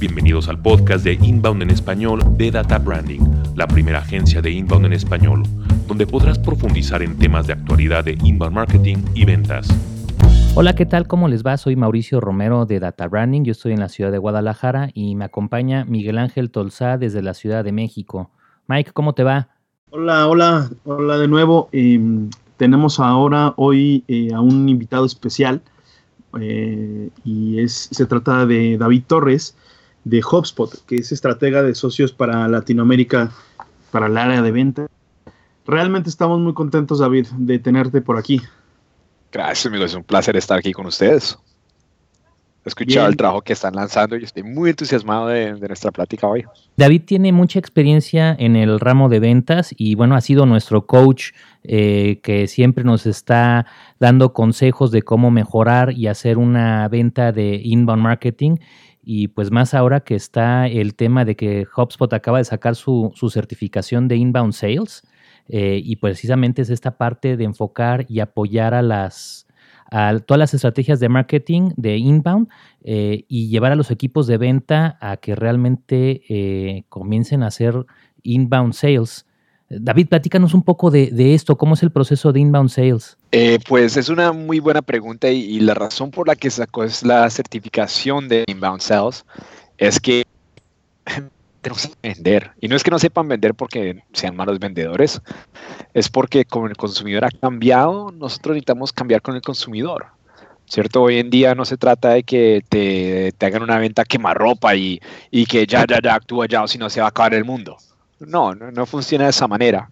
Bienvenidos 0.00 0.48
al 0.48 0.62
podcast 0.62 1.04
de 1.04 1.14
Inbound 1.14 1.60
en 1.60 1.70
español 1.70 2.20
de 2.36 2.52
Data 2.52 2.78
Branding, 2.78 3.18
la 3.56 3.66
primera 3.66 3.98
agencia 3.98 4.40
de 4.40 4.52
Inbound 4.52 4.86
en 4.86 4.92
español, 4.92 5.42
donde 5.88 6.06
podrás 6.06 6.38
profundizar 6.38 7.02
en 7.02 7.18
temas 7.18 7.48
de 7.48 7.54
actualidad 7.54 8.04
de 8.04 8.12
inbound 8.22 8.54
marketing 8.54 8.98
y 9.16 9.24
ventas. 9.24 9.66
Hola, 10.54 10.76
¿qué 10.76 10.86
tal? 10.86 11.08
¿Cómo 11.08 11.26
les 11.26 11.44
va? 11.44 11.56
Soy 11.56 11.74
Mauricio 11.74 12.20
Romero 12.20 12.64
de 12.64 12.78
Data 12.78 13.08
Branding. 13.08 13.42
Yo 13.42 13.50
estoy 13.50 13.72
en 13.72 13.80
la 13.80 13.88
ciudad 13.88 14.12
de 14.12 14.18
Guadalajara 14.18 14.90
y 14.94 15.16
me 15.16 15.24
acompaña 15.24 15.84
Miguel 15.84 16.18
Ángel 16.18 16.52
Tolzá 16.52 16.96
desde 16.96 17.20
la 17.20 17.34
Ciudad 17.34 17.64
de 17.64 17.72
México. 17.72 18.30
Mike, 18.68 18.92
¿cómo 18.92 19.14
te 19.14 19.24
va? 19.24 19.48
Hola, 19.90 20.28
hola, 20.28 20.70
hola 20.84 21.18
de 21.18 21.26
nuevo. 21.26 21.70
Em, 21.72 22.30
tenemos 22.56 23.00
ahora 23.00 23.52
hoy 23.56 24.04
eh, 24.06 24.32
a 24.32 24.40
un 24.40 24.68
invitado 24.68 25.06
especial 25.06 25.60
eh, 26.40 27.10
y 27.24 27.58
es, 27.58 27.88
se 27.90 28.06
trata 28.06 28.46
de 28.46 28.78
David 28.78 29.02
Torres 29.08 29.56
de 30.04 30.20
HubSpot, 30.20 30.84
que 30.86 30.96
es 30.96 31.12
estratega 31.12 31.62
de 31.62 31.74
socios 31.74 32.12
para 32.12 32.48
Latinoamérica, 32.48 33.32
para 33.90 34.06
el 34.06 34.16
área 34.16 34.42
de 34.42 34.52
venta. 34.52 34.86
Realmente 35.66 36.08
estamos 36.08 36.40
muy 36.40 36.54
contentos, 36.54 36.98
David, 36.98 37.26
de 37.36 37.58
tenerte 37.58 38.00
por 38.00 38.16
aquí. 38.16 38.40
Gracias, 39.30 39.66
amigo. 39.66 39.84
Es 39.84 39.94
un 39.94 40.04
placer 40.04 40.36
estar 40.36 40.58
aquí 40.58 40.72
con 40.72 40.86
ustedes. 40.86 41.38
He 42.64 42.68
escuchado 42.68 43.08
el 43.08 43.16
trabajo 43.16 43.40
que 43.40 43.54
están 43.54 43.74
lanzando 43.74 44.16
y 44.16 44.24
estoy 44.24 44.42
muy 44.42 44.70
entusiasmado 44.70 45.28
de, 45.28 45.52
nuestra 45.58 45.90
plática 45.90 46.26
hoy. 46.26 46.44
David 46.76 47.02
tiene 47.06 47.32
mucha 47.32 47.58
experiencia 47.58 48.36
en 48.38 48.56
el 48.56 48.78
ramo 48.78 49.08
de 49.08 49.20
ventas 49.20 49.74
y 49.76 49.94
bueno, 49.94 50.16
ha 50.16 50.20
sido 50.20 50.44
nuestro 50.44 50.86
coach 50.86 51.30
eh, 51.64 52.20
que 52.22 52.46
siempre 52.46 52.84
nos 52.84 53.06
está 53.06 53.64
dando 53.98 54.34
consejos 54.34 54.90
de 54.90 55.02
cómo 55.02 55.30
mejorar 55.30 55.92
y 55.92 56.08
hacer 56.08 56.36
una 56.36 56.86
venta 56.88 57.32
de 57.32 57.60
inbound 57.62 58.02
marketing. 58.02 58.56
Y 59.10 59.28
pues 59.28 59.50
más 59.50 59.72
ahora 59.72 60.00
que 60.00 60.14
está 60.14 60.66
el 60.66 60.94
tema 60.94 61.24
de 61.24 61.34
que 61.34 61.66
HubSpot 61.74 62.12
acaba 62.12 62.36
de 62.36 62.44
sacar 62.44 62.76
su, 62.76 63.10
certificación 63.32 64.06
de 64.06 64.16
inbound 64.16 64.52
sales. 64.52 65.02
Eh, 65.48 65.80
y 65.82 65.96
precisamente 65.96 66.60
es 66.60 66.68
esta 66.68 66.98
parte 66.98 67.38
de 67.38 67.44
enfocar 67.44 68.04
y 68.10 68.20
apoyar 68.20 68.74
a 68.74 68.82
las 68.82 69.46
a 69.90 70.18
todas 70.18 70.38
las 70.38 70.52
estrategias 70.52 71.00
de 71.00 71.08
marketing 71.08 71.70
de 71.78 71.96
inbound 71.96 72.48
eh, 72.82 73.24
y 73.28 73.48
llevar 73.48 73.72
a 73.72 73.76
los 73.76 73.90
equipos 73.90 74.26
de 74.26 74.36
venta 74.36 74.98
a 75.00 75.16
que 75.16 75.34
realmente 75.34 76.20
eh, 76.28 76.84
comiencen 76.90 77.42
a 77.42 77.46
hacer 77.46 77.86
inbound 78.22 78.74
sales. 78.74 79.26
David, 79.70 80.08
platícanos 80.08 80.54
un 80.54 80.62
poco 80.62 80.90
de, 80.90 81.34
esto, 81.34 81.58
¿cómo 81.58 81.74
es 81.74 81.82
el 81.82 81.90
proceso 81.90 82.32
de 82.32 82.40
inbound 82.40 82.70
sales? 82.70 83.18
Eh, 83.32 83.58
pues 83.68 83.98
es 83.98 84.08
una 84.08 84.32
muy 84.32 84.60
buena 84.60 84.80
pregunta 84.80 85.28
y, 85.28 85.60
la 85.60 85.74
razón 85.74 86.10
por 86.10 86.26
la 86.26 86.36
que 86.36 86.48
sacó 86.50 86.84
es 86.84 87.02
la 87.02 87.28
certificación 87.28 88.28
de 88.28 88.44
inbound 88.46 88.80
sales 88.80 89.26
es 89.76 90.00
que 90.00 90.24
tenemos 91.60 91.86
que 91.86 92.14
vender. 92.14 92.52
Y 92.60 92.68
no 92.68 92.76
es 92.76 92.82
que 92.82 92.90
no 92.90 92.98
sepan 92.98 93.28
vender 93.28 93.54
porque 93.54 94.02
sean 94.14 94.36
malos 94.36 94.58
vendedores, 94.58 95.20
es 95.92 96.08
porque 96.08 96.46
como 96.46 96.66
el 96.66 96.76
consumidor 96.76 97.26
ha 97.26 97.30
cambiado, 97.30 98.10
nosotros 98.10 98.54
necesitamos 98.54 98.92
cambiar 98.92 99.20
con 99.20 99.34
el 99.34 99.42
consumidor. 99.42 100.06
¿Cierto? 100.64 101.02
Hoy 101.02 101.18
en 101.18 101.30
día 101.30 101.54
no 101.54 101.64
se 101.64 101.78
trata 101.78 102.10
de 102.10 102.24
que 102.24 102.62
te, 102.68 103.32
te 103.32 103.46
hagan 103.46 103.62
una 103.62 103.78
venta 103.78 104.04
quemarropa 104.04 104.74
y, 104.74 105.00
y 105.30 105.46
que 105.46 105.66
ya, 105.66 105.86
ya, 105.88 105.98
ya 106.02 106.14
actúa 106.14 106.46
ya 106.46 106.62
o 106.62 106.68
si 106.68 106.76
no 106.76 106.90
se 106.90 107.00
va 107.00 107.06
a 107.06 107.08
acabar 107.08 107.32
el 107.32 107.46
mundo. 107.46 107.78
No, 108.20 108.54
no, 108.54 108.86
funciona 108.86 109.24
de 109.24 109.30
esa 109.30 109.48
manera. 109.48 109.90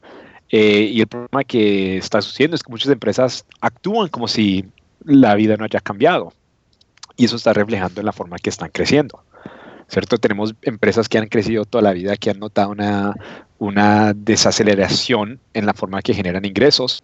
Eh, 0.50 0.90
y 0.92 1.00
el 1.00 1.06
problema 1.06 1.44
que 1.44 1.98
está 1.98 2.20
sucediendo 2.20 2.54
es 2.54 2.62
que 2.62 2.70
muchas 2.70 2.92
empresas 2.92 3.44
actúan 3.60 4.08
como 4.08 4.28
si 4.28 4.64
la 5.04 5.34
vida 5.34 5.56
no 5.56 5.64
haya 5.64 5.80
cambiado. 5.80 6.32
Y 7.16 7.24
eso 7.24 7.36
está 7.36 7.52
reflejando 7.52 8.00
en 8.00 8.06
la 8.06 8.12
forma 8.12 8.38
que 8.38 8.50
están 8.50 8.70
creciendo. 8.70 9.22
¿cierto? 9.88 10.18
Tenemos 10.18 10.54
empresas 10.62 11.08
que 11.08 11.18
han 11.18 11.28
crecido 11.28 11.64
toda 11.64 11.82
la 11.82 11.92
vida, 11.92 12.16
que 12.16 12.30
han 12.30 12.40
notado 12.40 12.70
una, 12.70 13.14
una 13.58 14.12
desaceleración 14.14 15.40
en 15.54 15.66
la 15.66 15.74
forma 15.74 16.02
que 16.02 16.14
generan 16.14 16.44
ingresos 16.44 17.02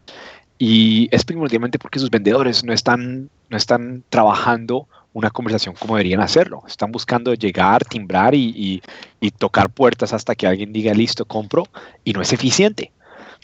y 0.58 1.08
es 1.10 1.24
primordialmente 1.24 1.78
porque 1.78 1.98
sus 1.98 2.10
vendedores 2.10 2.64
no 2.64 2.72
están, 2.72 3.30
no 3.48 3.56
están 3.56 4.04
trabajando 4.10 4.86
una 5.12 5.30
conversación 5.30 5.74
como 5.78 5.96
deberían 5.96 6.20
hacerlo. 6.20 6.62
Están 6.66 6.92
buscando 6.92 7.34
llegar, 7.34 7.84
timbrar 7.84 8.34
y, 8.34 8.82
y, 9.20 9.30
tocar 9.32 9.70
puertas 9.70 10.12
hasta 10.12 10.34
que 10.34 10.46
alguien 10.46 10.72
diga 10.72 10.94
listo, 10.94 11.24
compro 11.24 11.66
y 12.04 12.12
no 12.12 12.22
es 12.22 12.32
eficiente. 12.32 12.92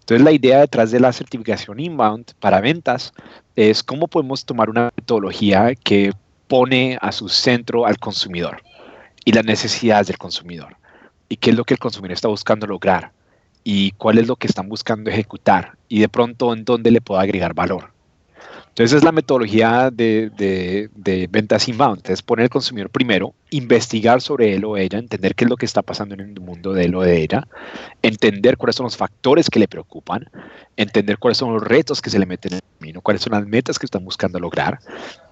Entonces 0.00 0.24
la 0.24 0.32
idea 0.32 0.60
detrás 0.60 0.90
de 0.90 1.00
la 1.00 1.12
certificación 1.12 1.80
inbound 1.80 2.32
para 2.40 2.60
ventas 2.60 3.12
es 3.56 3.82
cómo 3.82 4.08
podemos 4.08 4.44
tomar 4.44 4.70
una 4.70 4.90
metodología 4.96 5.74
que 5.74 6.12
pone 6.46 6.98
a 7.02 7.12
su 7.12 7.28
centro 7.28 7.84
al 7.84 7.98
consumidor 7.98 8.62
y 9.24 9.32
las 9.32 9.44
necesidades 9.44 10.06
del 10.06 10.16
consumidor 10.16 10.76
y 11.28 11.36
qué 11.36 11.50
es 11.50 11.56
lo 11.56 11.64
que 11.64 11.74
el 11.74 11.80
consumidor 11.80 12.12
está 12.12 12.28
buscando 12.28 12.66
lograr 12.66 13.12
y 13.64 13.90
cuál 13.92 14.16
es 14.16 14.26
lo 14.26 14.36
que 14.36 14.46
están 14.46 14.70
buscando 14.70 15.10
ejecutar 15.10 15.76
y 15.88 16.00
de 16.00 16.08
pronto 16.08 16.54
en 16.54 16.64
dónde 16.64 16.90
le 16.90 17.02
puedo 17.02 17.20
agregar 17.20 17.52
valor. 17.52 17.97
Entonces 18.78 18.98
es 18.98 19.02
la 19.04 19.10
metodología 19.10 19.90
de, 19.90 20.30
de, 20.36 20.88
de, 20.94 21.26
ventas 21.28 21.66
inbound, 21.66 22.08
es 22.08 22.22
poner 22.22 22.44
al 22.44 22.48
consumidor 22.48 22.90
primero, 22.90 23.34
investigar 23.50 24.20
sobre 24.20 24.54
él 24.54 24.64
o 24.64 24.76
ella, 24.76 25.00
entender 25.00 25.34
qué 25.34 25.46
es 25.46 25.50
lo 25.50 25.56
que 25.56 25.66
está 25.66 25.82
pasando 25.82 26.14
en 26.14 26.20
el 26.20 26.40
mundo 26.40 26.72
de 26.72 26.84
él 26.84 26.94
o 26.94 27.00
de 27.00 27.20
ella, 27.20 27.48
entender 28.02 28.56
cuáles 28.56 28.76
son 28.76 28.84
los 28.84 28.96
factores 28.96 29.50
que 29.50 29.58
le 29.58 29.66
preocupan, 29.66 30.30
entender 30.76 31.18
cuáles 31.18 31.38
son 31.38 31.52
los 31.54 31.60
retos 31.60 32.00
que 32.00 32.08
se 32.08 32.20
le 32.20 32.26
meten 32.26 32.52
en 32.52 32.58
el 32.58 32.78
camino, 32.78 33.00
cuáles 33.00 33.22
son 33.22 33.32
las 33.32 33.44
metas 33.48 33.80
que 33.80 33.86
están 33.86 34.04
buscando 34.04 34.38
lograr 34.38 34.78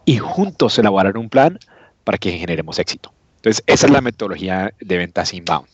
y 0.04 0.18
juntos 0.18 0.76
elaborar 0.80 1.16
un 1.16 1.28
plan 1.28 1.56
para 2.02 2.18
que 2.18 2.32
generemos 2.32 2.80
éxito. 2.80 3.12
Entonces, 3.36 3.62
esa 3.68 3.86
es 3.86 3.92
la 3.92 4.00
metodología 4.00 4.74
de 4.80 4.96
ventas 4.96 5.32
inbound. 5.32 5.68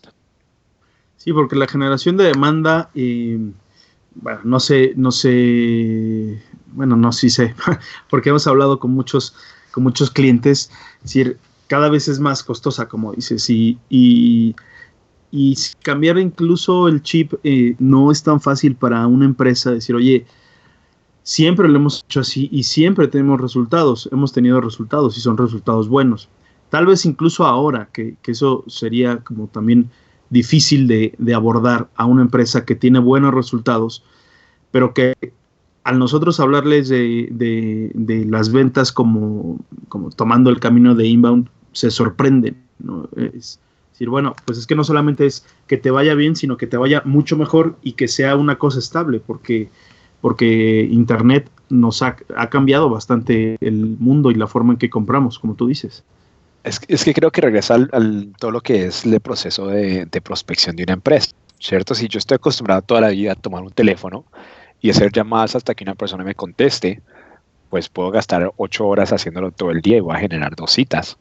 Sí, 1.17 1.33
porque 1.33 1.57
la 1.57 1.67
generación 1.67 2.19
de 2.19 2.25
demanda, 2.25 2.91
eh, 2.95 3.39
bueno, 4.15 4.41
no 4.45 4.61
sé, 4.61 4.93
no 4.95 5.11
sé, 5.11 6.39
bueno, 6.73 6.97
no 6.97 7.13
sí 7.13 7.31
sé, 7.31 7.55
porque 8.11 8.31
hemos 8.31 8.47
hablado 8.47 8.79
con 8.79 8.93
muchos, 8.93 9.35
con 9.71 9.85
muchos 9.85 10.11
clientes, 10.11 10.71
es 10.97 11.03
decir, 11.03 11.39
cada 11.67 11.89
vez 11.89 12.09
es 12.09 12.21
más 12.21 12.43
costosa, 12.43 12.87
como 12.87 13.13
dices, 13.13 13.49
y, 13.49 13.79
y, 13.89 14.55
cambiar 15.83 16.19
incluso 16.19 16.89
el 16.89 17.03
chip 17.03 17.33
eh, 17.43 17.75
no 17.79 18.13
es 18.13 18.23
tan 18.23 18.41
fácil 18.41 18.75
para 18.75 19.07
una 19.07 19.25
empresa 19.25 19.71
decir, 19.71 19.95
oye, 19.95 20.27
siempre 21.23 21.69
lo 21.69 21.77
hemos 21.77 22.05
hecho 22.05 22.21
así 22.21 22.49
y 22.53 22.65
siempre 22.65 23.09
tenemos 23.09 23.41
resultados, 23.41 24.09
hemos 24.13 24.33
tenido 24.33 24.61
resultados 24.61 25.17
y 25.17 25.21
son 25.21 25.39
resultados 25.39 25.89
buenos. 25.89 26.29
Tal 26.69 26.87
vez 26.87 27.05
incluso 27.05 27.47
ahora, 27.47 27.89
que, 27.93 28.17
eso 28.27 28.65
sería 28.67 29.19
como 29.19 29.47
también 29.47 29.91
difícil 30.31 30.89
de, 30.89 31.35
abordar 31.35 31.89
a 31.97 32.07
una 32.07 32.23
empresa 32.23 32.65
que 32.65 32.75
tiene 32.75 32.99
buenos 32.99 33.35
resultados, 33.35 34.05
pero 34.71 34.95
que 34.95 35.15
al 35.85 35.99
nosotros 35.99 36.39
hablarles 36.41 36.89
de, 36.89 37.93
las 38.29 38.53
ventas 38.53 38.93
como, 38.93 39.59
como, 39.89 40.11
tomando 40.11 40.51
el 40.51 40.61
camino 40.61 40.95
de 40.95 41.07
inbound, 41.07 41.49
se 41.73 41.91
sorprenden. 41.91 42.57
¿no? 42.79 43.09
Es 43.17 43.59
decir, 43.93 44.09
bueno, 44.09 44.35
pues 44.45 44.59
es 44.59 44.67
que 44.67 44.75
no 44.75 44.85
solamente 44.85 45.27
es 45.27 45.45
que 45.67 45.77
te 45.77 45.91
vaya 45.91 46.15
bien, 46.15 46.37
sino 46.37 46.57
que 46.57 46.67
te 46.67 46.77
vaya 46.77 47.03
mucho 47.05 47.37
mejor 47.37 47.77
y 47.83 47.93
que 47.93 48.09
sea 48.09 48.37
una 48.37 48.59
cosa 48.59 48.79
estable, 48.79 49.21
porque, 49.21 49.71
porque 50.21 50.87
Internet 50.91 51.51
nos 51.69 52.03
ha, 52.03 52.17
ha 52.37 52.49
cambiado 52.49 52.89
bastante 52.89 53.57
el 53.61 53.97
mundo 53.99 54.31
y 54.31 54.35
la 54.35 54.47
forma 54.47 54.75
en 54.75 54.79
que 54.79 54.91
compramos, 54.91 55.39
como 55.39 55.55
tú 55.55 55.67
dices. 55.67 56.05
Es, 56.63 56.81
es, 56.87 57.05
que 57.05 57.13
creo 57.13 57.33
que 57.33 57.41
regresa 57.41 57.75
al, 57.75 58.33
todo 58.39 58.53
lo 58.53 58.61
que 58.61 58.87
es 58.87 59.05
el 59.05 59.19
proceso 59.21 59.67
de, 59.67 60.07
de, 60.07 60.21
prospección 60.21 60.77
de 60.77 60.85
una 60.85 60.93
empresa, 60.93 61.33
¿cierto? 61.59 61.93
Si 61.97 62.07
yo 62.07 62.19
estoy 62.19 62.37
acostumbrado 62.37 62.83
toda 62.83 63.01
la 63.01 63.09
vida 63.09 63.33
a 63.33 63.35
tomar 63.35 63.65
un 63.65 63.73
teléfono 63.73 64.25
y 64.83 64.91
hacer 64.91 65.13
llamadas 65.13 65.57
hasta 65.57 65.75
que 65.75 65.85
una 65.85 65.95
persona 65.95 66.25
me 66.25 66.35
conteste, 66.35 67.01
pues 67.71 67.89
puedo 67.89 68.11
gastar 68.11 68.53
ocho 68.57 68.87
horas 68.87 69.13
haciéndolo 69.13 69.51
todo 69.51 69.71
el 69.71 69.81
día 69.81 69.97
y 69.97 70.01
voy 70.01 70.15
a 70.15 70.21
generar 70.21 70.55
dos 70.55 70.73
citas. 70.73 71.17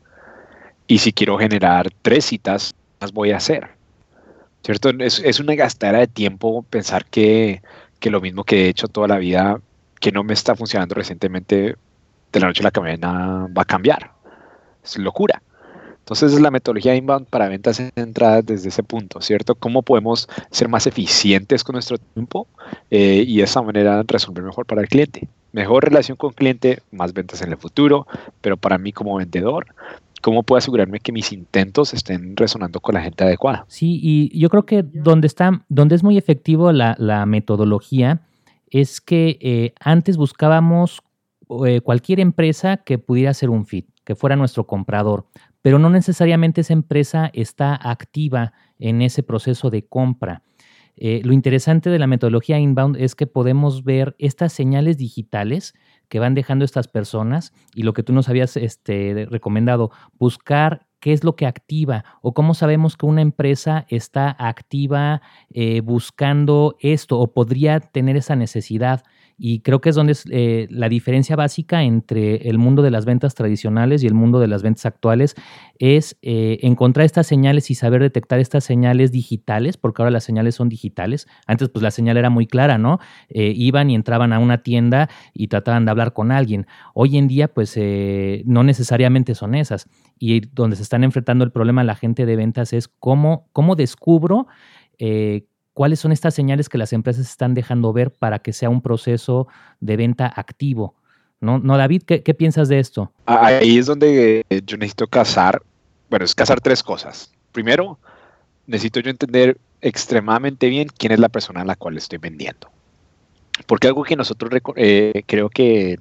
Y 0.88 0.98
si 0.98 1.14
quiero 1.14 1.38
generar 1.38 1.90
tres 2.02 2.26
citas, 2.26 2.76
las 3.00 3.14
voy 3.14 3.32
a 3.32 3.38
hacer, 3.38 3.70
¿cierto? 4.64 4.90
Es, 5.00 5.20
es 5.20 5.40
una 5.40 5.56
gastadera 5.56 6.00
de 6.00 6.08
tiempo 6.08 6.64
pensar 6.64 7.06
que, 7.06 7.62
que 8.00 8.10
lo 8.10 8.20
mismo 8.20 8.44
que 8.44 8.66
he 8.66 8.70
hecho 8.70 8.90
toda 8.90 9.08
la 9.08 9.18
vida, 9.18 9.62
que 10.02 10.12
no 10.12 10.24
me 10.24 10.34
está 10.34 10.56
funcionando 10.56 10.96
recientemente, 10.96 11.78
de 12.34 12.40
la 12.40 12.48
noche 12.48 12.62
a 12.66 12.72
la 12.74 12.82
mañana 12.82 13.48
va 13.56 13.62
a 13.62 13.66
cambiar 13.66 14.12
es 14.84 14.98
locura. 14.98 15.42
Entonces 16.12 16.34
es 16.34 16.42
la 16.42 16.52
metodología 16.52 16.94
inbound 16.94 17.26
para 17.28 17.48
ventas 17.48 17.82
entradas 17.96 18.46
desde 18.46 18.68
ese 18.68 18.84
punto, 18.84 19.22
¿cierto? 19.22 19.56
¿Cómo 19.56 19.82
podemos 19.82 20.28
ser 20.50 20.68
más 20.68 20.86
eficientes 20.86 21.64
con 21.64 21.72
nuestro 21.72 21.98
tiempo 21.98 22.48
eh, 22.90 23.24
y 23.26 23.38
de 23.38 23.44
esa 23.44 23.62
manera 23.62 24.04
resolver 24.06 24.44
mejor 24.44 24.66
para 24.66 24.82
el 24.82 24.90
cliente? 24.90 25.30
Mejor 25.54 25.86
relación 25.86 26.18
con 26.18 26.34
cliente, 26.34 26.82
más 26.92 27.14
ventas 27.14 27.42
en 27.42 27.52
el 27.52 27.58
futuro, 27.58 28.08
pero 28.42 28.58
para 28.58 28.78
mí 28.78 28.92
como 28.92 29.16
vendedor, 29.16 29.68
¿cómo 30.22 30.44
puedo 30.44 30.58
asegurarme 30.58 31.00
que 31.00 31.14
mis 31.14 31.32
intentos 31.32 31.94
estén 31.94 32.36
resonando 32.36 32.82
con 32.82 32.96
la 32.96 33.02
gente 33.04 33.24
adecuada? 33.24 33.64
Sí, 33.70 33.98
y 34.04 34.38
yo 34.38 34.50
creo 34.50 34.66
que 34.66 34.84
donde, 34.84 35.28
está, 35.28 35.64
donde 35.70 35.96
es 35.96 36.04
muy 36.04 36.18
efectivo 36.18 36.74
la, 36.74 37.26
metodología 37.26 38.20
es 38.70 39.00
que 39.00 39.38
eh, 39.40 39.74
antes 39.80 40.18
buscábamos 40.18 41.04
eh, 41.66 41.80
cualquier 41.80 42.20
empresa 42.20 42.76
que 42.76 42.98
pudiera 42.98 43.34
ser 43.34 43.50
un 43.50 43.66
fit 43.66 43.88
que 44.04 44.16
fuera 44.16 44.36
nuestro 44.36 44.66
comprador, 44.66 45.26
pero 45.62 45.80
no 45.80 45.90
necesariamente 45.90 46.62
esa 46.62 46.74
empresa 46.74 47.30
está 47.34 47.76
activa 47.76 48.54
en 48.80 49.02
ese 49.02 49.24
proceso 49.24 49.70
de 49.70 49.86
compra. 49.86 50.44
Eh, 50.98 51.22
lo 51.24 51.34
interesante 51.34 51.90
de 51.90 52.00
la 52.00 52.08
metodología 52.08 52.60
inbound 52.60 52.98
es 52.98 53.16
que 53.16 53.28
podemos 53.28 53.84
ver 53.84 54.16
estas 54.20 54.54
señales 54.54 54.98
digitales 54.98 55.74
que 56.10 56.20
van 56.20 56.36
dejando 56.36 56.66
estas 56.66 56.88
personas 56.88 57.54
y 57.74 57.84
lo 57.84 57.94
que 57.94 58.04
tú 58.04 58.14
nos 58.14 58.28
habías 58.28 58.58
este, 58.58 59.28
recomendado, 59.30 59.92
buscar 60.20 60.88
qué 61.00 61.14
es 61.14 61.24
lo 61.24 61.36
que 61.36 61.48
activa 61.48 62.06
o 62.22 62.34
cómo 62.34 62.54
sabemos 62.54 62.96
que 62.96 63.06
una 63.06 63.22
empresa 63.22 63.86
está 63.90 64.36
activa 64.38 65.22
eh, 65.50 65.82
buscando 65.82 66.76
esto 66.80 67.20
o 67.20 67.34
podría 67.34 67.80
tener 67.80 68.16
esa 68.16 68.36
necesidad. 68.36 69.04
Y 69.44 69.62
creo 69.62 69.82
que 69.82 69.90
es 69.90 69.96
donde 69.96 70.12
es 70.12 70.24
eh, 70.30 70.68
la 70.70 70.88
diferencia 70.88 71.36
básica 71.36 71.82
entre 71.82 72.48
el 72.48 72.60
mundo 72.60 72.84
de 72.84 72.92
las 72.92 73.06
ventas 73.06 73.34
tradicionales 73.34 74.04
y 74.04 74.06
el 74.06 74.14
mundo 74.14 74.40
de 74.40 74.46
las 74.46 74.62
ventas 74.62 74.86
actuales, 74.86 75.34
es 75.80 76.16
eh, 76.22 76.60
encontrar 76.62 77.08
estas 77.08 77.26
señales 77.26 77.72
y 77.72 77.74
saber 77.74 78.04
detectar 78.04 78.40
estas 78.40 78.64
señales 78.64 79.12
digitales, 79.12 79.78
porque 79.78 80.04
ahora 80.04 80.12
las 80.12 80.26
señales 80.26 80.54
son 80.54 80.70
digitales. 80.70 81.28
Antes 81.48 81.70
pues 81.70 81.82
la 81.82 81.90
señal 81.90 82.18
era 82.18 82.30
muy 82.30 82.46
clara, 82.46 82.78
¿no? 82.78 83.00
Eh, 83.30 83.52
iban 83.56 83.90
y 83.90 83.96
entraban 83.96 84.32
a 84.32 84.38
una 84.38 84.62
tienda 84.62 85.10
y 85.34 85.48
trataban 85.48 85.86
de 85.86 85.92
hablar 85.92 86.14
con 86.14 86.32
alguien. 86.32 86.68
Hoy 86.94 87.18
en 87.18 87.28
día 87.28 87.48
pues 87.48 87.76
no 88.46 88.64
necesariamente 88.64 89.34
son 89.34 89.56
esas. 89.56 89.90
Y 90.20 90.42
donde 90.54 90.76
se 90.76 90.84
están 90.84 91.04
enfrentando 91.04 91.44
el 91.44 91.52
problema 91.52 91.84
la 91.84 91.96
gente 91.96 92.28
de 92.28 92.36
ventas 92.36 92.74
es 92.74 92.88
cómo, 92.88 93.50
cómo 93.54 93.76
descubro 93.76 94.46
¿Cuáles 95.74 96.00
son 96.00 96.12
estas 96.12 96.34
señales 96.34 96.68
que 96.68 96.78
las 96.78 96.92
empresas 96.94 97.30
están 97.30 97.54
dejando 97.54 97.94
ver 97.94 98.12
para 98.12 98.40
que 98.40 98.52
sea 98.52 98.70
un 98.70 98.82
proceso 98.82 99.48
de 99.80 99.96
venta 99.96 100.32
activo? 100.36 100.96
¿No, 101.40 101.60
no 101.60 101.78
David? 101.78 102.04
¿qué, 102.04 102.34
piensas 102.34 102.68
de 102.68 102.80
esto? 102.80 103.12
Ahí 103.26 103.78
es 103.78 103.86
donde 103.86 104.46
yo 104.66 104.78
necesito 104.78 105.08
casar, 105.08 105.62
bueno, 106.10 106.26
es 106.26 106.36
casar 106.36 106.62
tres 106.62 106.84
cosas. 106.84 107.32
Primero, 107.52 107.98
necesito 108.68 109.00
yo 109.00 109.10
entender 109.10 109.58
extremadamente 109.82 110.70
bien 110.70 110.88
quién 110.98 111.14
es 111.14 111.20
la 111.20 111.30
persona 111.30 111.62
a 111.62 111.66
la 111.66 111.76
cual 111.76 111.98
estoy 111.98 112.20
vendiendo. 112.20 112.70
Porque 113.66 113.88
algo 113.88 114.04
que 114.04 114.16
nosotros 114.16 114.52
eh, 114.76 115.24
creo 115.26 115.50
que 115.50 115.98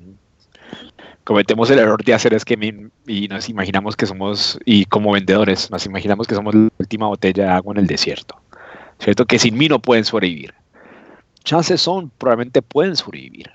cometemos 1.24 1.70
el 1.70 1.78
error 1.78 2.02
de 2.04 2.14
hacer 2.14 2.34
es 2.34 2.44
que 2.44 2.54
y 3.06 3.28
nos 3.28 3.48
imaginamos 3.48 3.96
que 3.96 4.06
somos, 4.06 4.58
y 4.64 4.84
como 4.86 5.12
vendedores, 5.12 5.70
nos 5.70 5.86
imaginamos 5.86 6.26
que 6.26 6.34
somos 6.34 6.54
la 6.54 6.68
última 6.78 7.06
botella 7.06 7.44
de 7.44 7.50
agua 7.50 7.74
en 7.74 7.80
el 7.80 7.86
desierto. 7.86 8.36
¿Cierto? 9.00 9.26
Que 9.26 9.38
sin 9.38 9.56
mí 9.56 9.68
no 9.68 9.80
pueden 9.80 10.04
sobrevivir. 10.04 10.54
Chances 11.42 11.80
son, 11.80 12.10
probablemente 12.10 12.62
pueden 12.62 12.96
sobrevivir. 12.96 13.50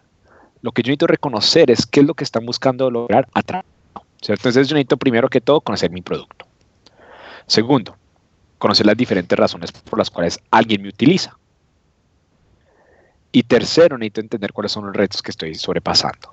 Lo 0.61 0.71
que 0.71 0.81
yo 0.81 0.87
necesito 0.87 1.07
reconocer 1.07 1.69
es 1.69 1.85
qué 1.85 1.99
es 1.99 2.05
lo 2.05 2.15
que 2.15 2.23
están 2.23 2.45
buscando 2.45 2.89
lograr 2.89 3.27
atrás. 3.33 3.63
¿cierto? 4.21 4.49
Entonces 4.49 4.67
yo 4.67 4.73
necesito 4.73 4.97
primero 4.97 5.29
que 5.29 5.41
todo 5.41 5.61
conocer 5.61 5.91
mi 5.91 6.01
producto. 6.01 6.47
Segundo, 7.45 7.95
conocer 8.57 8.87
las 8.87 8.97
diferentes 8.97 9.37
razones 9.37 9.71
por 9.71 9.99
las 9.99 10.09
cuales 10.09 10.39
alguien 10.49 10.81
me 10.81 10.89
utiliza. 10.89 11.37
Y 13.31 13.43
tercero, 13.43 13.97
necesito 13.97 14.21
entender 14.21 14.51
cuáles 14.51 14.71
son 14.71 14.87
los 14.87 14.95
retos 14.95 15.21
que 15.21 15.29
estoy 15.29 15.53
sobrepasando. 15.53 16.31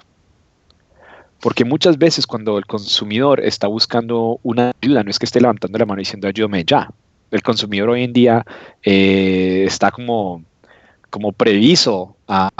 Porque 1.41 1.65
muchas 1.65 1.99
veces 1.99 2.27
cuando 2.27 2.57
el 2.57 2.65
consumidor 2.65 3.41
está 3.41 3.67
buscando 3.67 4.39
una 4.43 4.73
ayuda, 4.81 5.03
no 5.03 5.11
es 5.11 5.19
que 5.19 5.27
esté 5.27 5.41
levantando 5.41 5.77
la 5.77 5.85
mano 5.85 5.99
diciendo 5.99 6.29
ayúdame 6.29 6.65
ya 6.65 6.89
el 7.33 7.43
consumidor 7.43 7.91
hoy 7.91 8.05
en 8.05 8.13
día 8.13 8.45
eh, 8.83 9.65
está 9.67 9.91
como, 9.91 10.45
como 11.11 11.33
previso 11.33 12.15
a, 12.29 12.51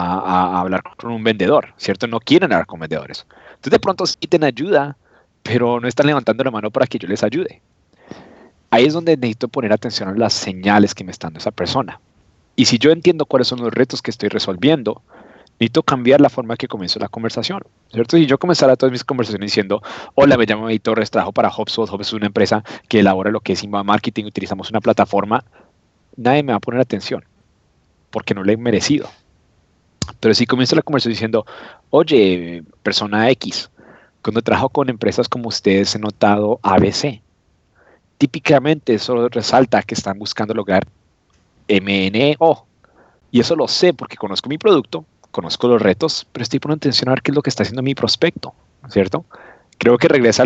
hablar 0.59 0.81
con 0.97 1.11
un 1.11 1.23
vendedor, 1.23 1.73
¿cierto? 1.77 2.07
No 2.07 2.19
quieren 2.19 2.51
hablar 2.51 2.65
con 2.65 2.79
vendedores. 2.79 3.25
Entonces 3.49 3.71
de 3.71 3.79
pronto 3.79 4.05
sí 4.05 4.17
tienen 4.27 4.47
ayuda, 4.47 4.97
pero 5.43 5.79
no 5.79 5.87
están 5.87 6.07
levantando 6.07 6.43
la 6.43 6.51
mano 6.51 6.71
para 6.71 6.87
que 6.87 6.97
yo 6.97 7.07
les 7.07 7.23
ayude. 7.23 7.61
Ahí 8.71 8.85
es 8.85 8.93
donde 8.93 9.15
necesito 9.15 9.47
poner 9.47 9.71
atención 9.71 10.09
a 10.09 10.13
las 10.13 10.33
señales 10.33 10.95
que 10.95 11.03
me 11.03 11.11
está 11.11 11.27
dando 11.27 11.37
esa 11.37 11.51
persona. 11.51 11.99
Y 12.55 12.65
si 12.65 12.79
yo 12.79 12.91
entiendo 12.91 13.25
cuáles 13.25 13.47
son 13.47 13.61
los 13.61 13.71
retos 13.71 14.01
que 14.01 14.09
estoy 14.09 14.29
resolviendo, 14.29 15.03
necesito 15.59 15.83
cambiar 15.83 16.21
la 16.21 16.29
forma 16.29 16.57
que 16.57 16.67
comienzo 16.67 16.99
la 16.99 17.07
conversación, 17.07 17.61
¿cierto? 17.91 18.17
Si 18.17 18.25
yo 18.25 18.37
comenzara 18.37 18.75
todas 18.75 18.91
mis 18.91 19.03
conversaciones 19.03 19.51
diciendo, 19.51 19.81
hola, 20.15 20.37
me 20.37 20.45
llamo 20.45 20.69
Editor 20.69 20.95
Torres, 20.95 21.11
trabajo 21.11 21.31
para 21.31 21.49
HubSpot, 21.49 21.89
HubSpot 21.89 22.01
es 22.01 22.13
una 22.13 22.25
empresa 22.27 22.63
que 22.87 22.99
elabora 22.99 23.31
lo 23.31 23.39
que 23.39 23.53
es 23.53 23.63
inbound 23.63 23.87
marketing, 23.87 24.25
utilizamos 24.25 24.69
una 24.69 24.81
plataforma, 24.81 25.43
nadie 26.17 26.43
me 26.43 26.53
va 26.53 26.57
a 26.57 26.59
poner 26.59 26.81
atención, 26.81 27.23
porque 28.09 28.33
no 28.33 28.43
le 28.43 28.53
he 28.53 28.57
merecido. 28.57 29.09
Pero 30.19 30.33
si 30.33 30.45
comienzo 30.45 30.75
la 30.75 30.81
conversación 30.81 31.13
diciendo, 31.13 31.45
oye, 31.91 32.63
persona 32.81 33.29
X, 33.29 33.69
cuando 34.23 34.41
trabajo 34.41 34.69
con 34.69 34.89
empresas 34.89 35.27
como 35.27 35.49
ustedes 35.49 35.93
he 35.95 35.99
notado 35.99 36.59
ABC. 36.63 37.21
Típicamente 38.17 38.93
eso 38.93 39.27
resalta 39.27 39.83
que 39.83 39.95
están 39.95 40.17
buscando 40.17 40.53
lograr 40.53 40.87
MNO. 41.67 42.65
Y 43.31 43.39
eso 43.39 43.55
lo 43.55 43.67
sé 43.67 43.93
porque 43.93 44.15
conozco 44.15 44.47
mi 44.47 44.57
producto, 44.57 45.05
conozco 45.33 45.67
los 45.67 45.81
retos, 45.81 46.25
pero 46.31 46.43
estoy 46.43 46.59
poniendo 46.59 46.83
atención 46.83 47.09
a 47.09 47.13
ver 47.13 47.21
qué 47.23 47.31
es 47.31 47.35
lo 47.35 47.41
que 47.41 47.49
está 47.49 47.63
haciendo 47.63 47.81
mi 47.81 47.95
prospecto, 47.95 48.53
¿cierto? 48.87 49.25
Creo 49.79 49.97
que 49.97 50.07
regresa 50.07 50.45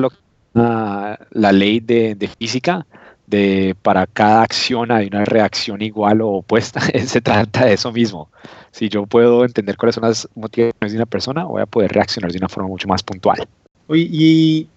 a, 0.56 1.20
la 1.30 1.52
ley 1.52 1.82
de, 1.82 2.30
física, 2.40 2.88
de 3.28 3.76
para 3.82 4.08
cada 4.08 4.42
acción 4.42 4.90
hay 4.92 5.08
una 5.08 5.26
reacción 5.26 5.82
igual 5.82 6.22
o 6.22 6.30
opuesta, 6.30 6.80
se 7.06 7.22
trata 7.22 7.66
de 7.66 7.74
eso 7.74 7.92
mismo. 7.92 8.30
Si 8.72 8.88
yo 8.88 9.06
puedo 9.06 9.44
entender 9.44 9.76
cuáles 9.76 9.96
son 9.96 10.06
las 10.06 10.28
motivaciones 10.36 10.94
de 10.94 10.98
una 10.98 11.06
persona, 11.06 11.44
voy 11.44 11.62
a 11.62 11.66
poder 11.66 11.92
reaccionar 11.92 12.32
de 12.32 12.38
una 12.38 12.50
forma 12.50 12.70
mucho 12.70 12.88
más 12.88 13.04
puntual. 13.04 13.46
Oye, 13.88 14.08
y 14.10 14.70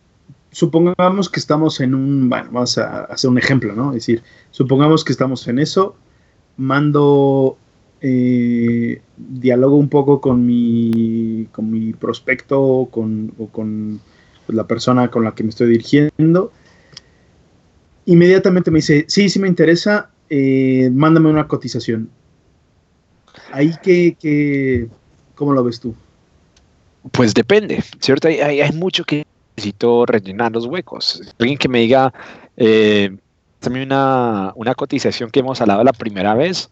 supongamos 0.51 1.31
que 1.31 1.39
estamos 1.39 1.81
en 1.81 1.95
un, 1.95 2.29
bueno, 2.29 2.49
vamos 2.51 2.77
a 2.79 3.05
hacer 3.05 3.31
un 3.31 3.39
ejemplo, 3.39 3.75
¿no? 3.75 3.91
Es 3.91 4.07
decir, 4.07 4.25
supongamos 4.51 5.05
que 5.05 5.13
estamos 5.13 5.47
en 5.47 5.61
eso, 5.61 5.95
mando 6.57 7.57
eh, 8.03 9.03
dialogo 9.17 9.77
un 9.77 9.89
poco 9.89 10.21
con 10.21 10.47
mi, 10.47 11.47
con 11.53 11.71
mi 11.71 11.93
prospecto 11.93 12.89
con, 12.91 13.33
o 13.39 13.49
con 13.49 14.01
pues, 14.47 14.57
la 14.57 14.67
persona 14.67 15.11
con 15.11 15.25
la 15.25 15.35
que 15.35 15.43
me 15.43 15.51
estoy 15.51 15.69
dirigiendo. 15.69 16.53
Inmediatamente 18.07 18.71
me 18.71 18.79
dice, 18.79 19.05
sí, 19.09 19.29
sí 19.29 19.39
me 19.39 19.49
interesa, 19.49 20.11
eh, 20.31 20.91
mándame 20.93 21.29
una 21.29 21.47
cotización. 21.47 22.11
Ahí 23.53 23.73
que, 23.83 24.17
que, 24.19 24.89
¿cómo 25.35 25.53
lo 25.53 25.63
ves 25.63 25.81
tú? 25.81 25.95
Pues 27.13 27.35
depende, 27.35 27.83
¿cierto? 28.01 28.29
Hay, 28.29 28.41
hay, 28.41 28.73
mucho 28.73 29.05
que 29.05 29.27
necesito 29.57 30.07
rellenar 30.07 30.53
los 30.53 30.67
huecos. 30.67 31.23
Alguien 31.39 31.59
que 31.59 31.69
me 31.69 31.81
diga, 31.81 32.13
eh, 32.57 33.17
también 33.59 33.87
una, 33.87 34.53
una 34.57 34.75
cotización 34.75 35.31
que 35.31 35.41
hemos 35.41 35.61
hablado 35.61 35.85
la 35.85 35.93
primera 35.93 36.35
vez, 36.35 36.71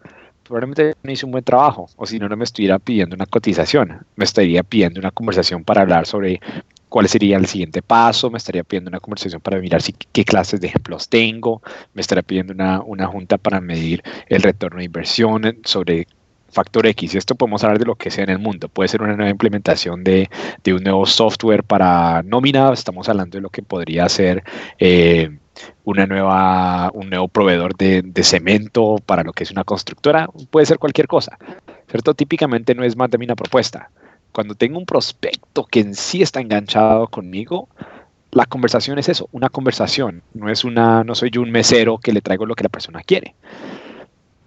probablemente 0.48 0.94
no 1.02 1.12
hice 1.12 1.26
un 1.26 1.32
buen 1.32 1.44
trabajo, 1.44 1.88
o 1.96 2.06
si 2.06 2.18
no, 2.18 2.28
no 2.28 2.36
me 2.36 2.44
estuviera 2.44 2.78
pidiendo 2.78 3.14
una 3.14 3.26
cotización, 3.26 4.04
me 4.16 4.24
estaría 4.24 4.62
pidiendo 4.62 4.98
una 4.98 5.10
conversación 5.10 5.62
para 5.62 5.82
hablar 5.82 6.06
sobre 6.06 6.40
cuál 6.88 7.06
sería 7.06 7.36
el 7.36 7.46
siguiente 7.46 7.82
paso, 7.82 8.30
me 8.30 8.38
estaría 8.38 8.64
pidiendo 8.64 8.88
una 8.88 8.98
conversación 8.98 9.42
para 9.42 9.60
mirar 9.60 9.82
si, 9.82 9.92
qué 9.92 10.24
clases 10.24 10.60
de 10.60 10.68
ejemplos 10.68 11.08
tengo, 11.08 11.62
me 11.92 12.00
estaría 12.00 12.22
pidiendo 12.22 12.54
una, 12.54 12.80
una 12.80 13.06
junta 13.06 13.36
para 13.36 13.60
medir 13.60 14.02
el 14.28 14.42
retorno 14.42 14.78
de 14.78 14.84
inversión 14.84 15.58
sobre 15.64 16.06
factor 16.50 16.86
X. 16.86 17.14
Y 17.14 17.18
esto 17.18 17.34
podemos 17.34 17.62
hablar 17.62 17.78
de 17.78 17.84
lo 17.84 17.94
que 17.94 18.10
sea 18.10 18.24
en 18.24 18.30
el 18.30 18.38
mundo. 18.38 18.70
Puede 18.70 18.88
ser 18.88 19.02
una 19.02 19.14
nueva 19.14 19.30
implementación 19.30 20.02
de, 20.02 20.30
de 20.64 20.72
un 20.72 20.82
nuevo 20.82 21.04
software 21.04 21.62
para 21.62 22.22
nómina, 22.22 22.72
estamos 22.72 23.06
hablando 23.10 23.36
de 23.36 23.42
lo 23.42 23.50
que 23.50 23.62
podría 23.62 24.08
ser... 24.08 24.42
Eh, 24.78 25.30
una 25.84 26.06
nueva, 26.06 26.90
un 26.94 27.10
nuevo 27.10 27.28
proveedor 27.28 27.76
de, 27.76 28.02
cemento 28.22 28.96
para 29.04 29.22
lo 29.22 29.32
que 29.32 29.44
es 29.44 29.50
una 29.50 29.64
constructora, 29.64 30.28
puede 30.50 30.66
ser 30.66 30.78
cualquier 30.78 31.06
cosa, 31.06 31.38
¿cierto? 31.88 32.14
Típicamente 32.14 32.74
no 32.74 32.84
es 32.84 32.96
más 32.96 33.10
de 33.10 33.16
una 33.16 33.36
propuesta. 33.36 33.90
Cuando 34.32 34.54
tengo 34.54 34.78
un 34.78 34.86
prospecto 34.86 35.64
que 35.64 35.80
en 35.80 35.94
sí 35.94 36.22
está 36.22 36.40
enganchado 36.40 37.08
conmigo, 37.08 37.68
la 38.30 38.44
conversación 38.44 38.98
es 38.98 39.08
eso, 39.08 39.28
una 39.32 39.48
conversación, 39.48 40.22
no 40.34 40.50
es 40.50 40.64
una, 40.64 41.02
no 41.04 41.14
soy 41.14 41.30
yo 41.30 41.40
un 41.40 41.50
mesero 41.50 41.98
que 41.98 42.12
le 42.12 42.20
traigo 42.20 42.44
lo 42.44 42.54
que 42.54 42.64
la 42.64 42.68
persona 42.68 43.02
quiere. 43.02 43.34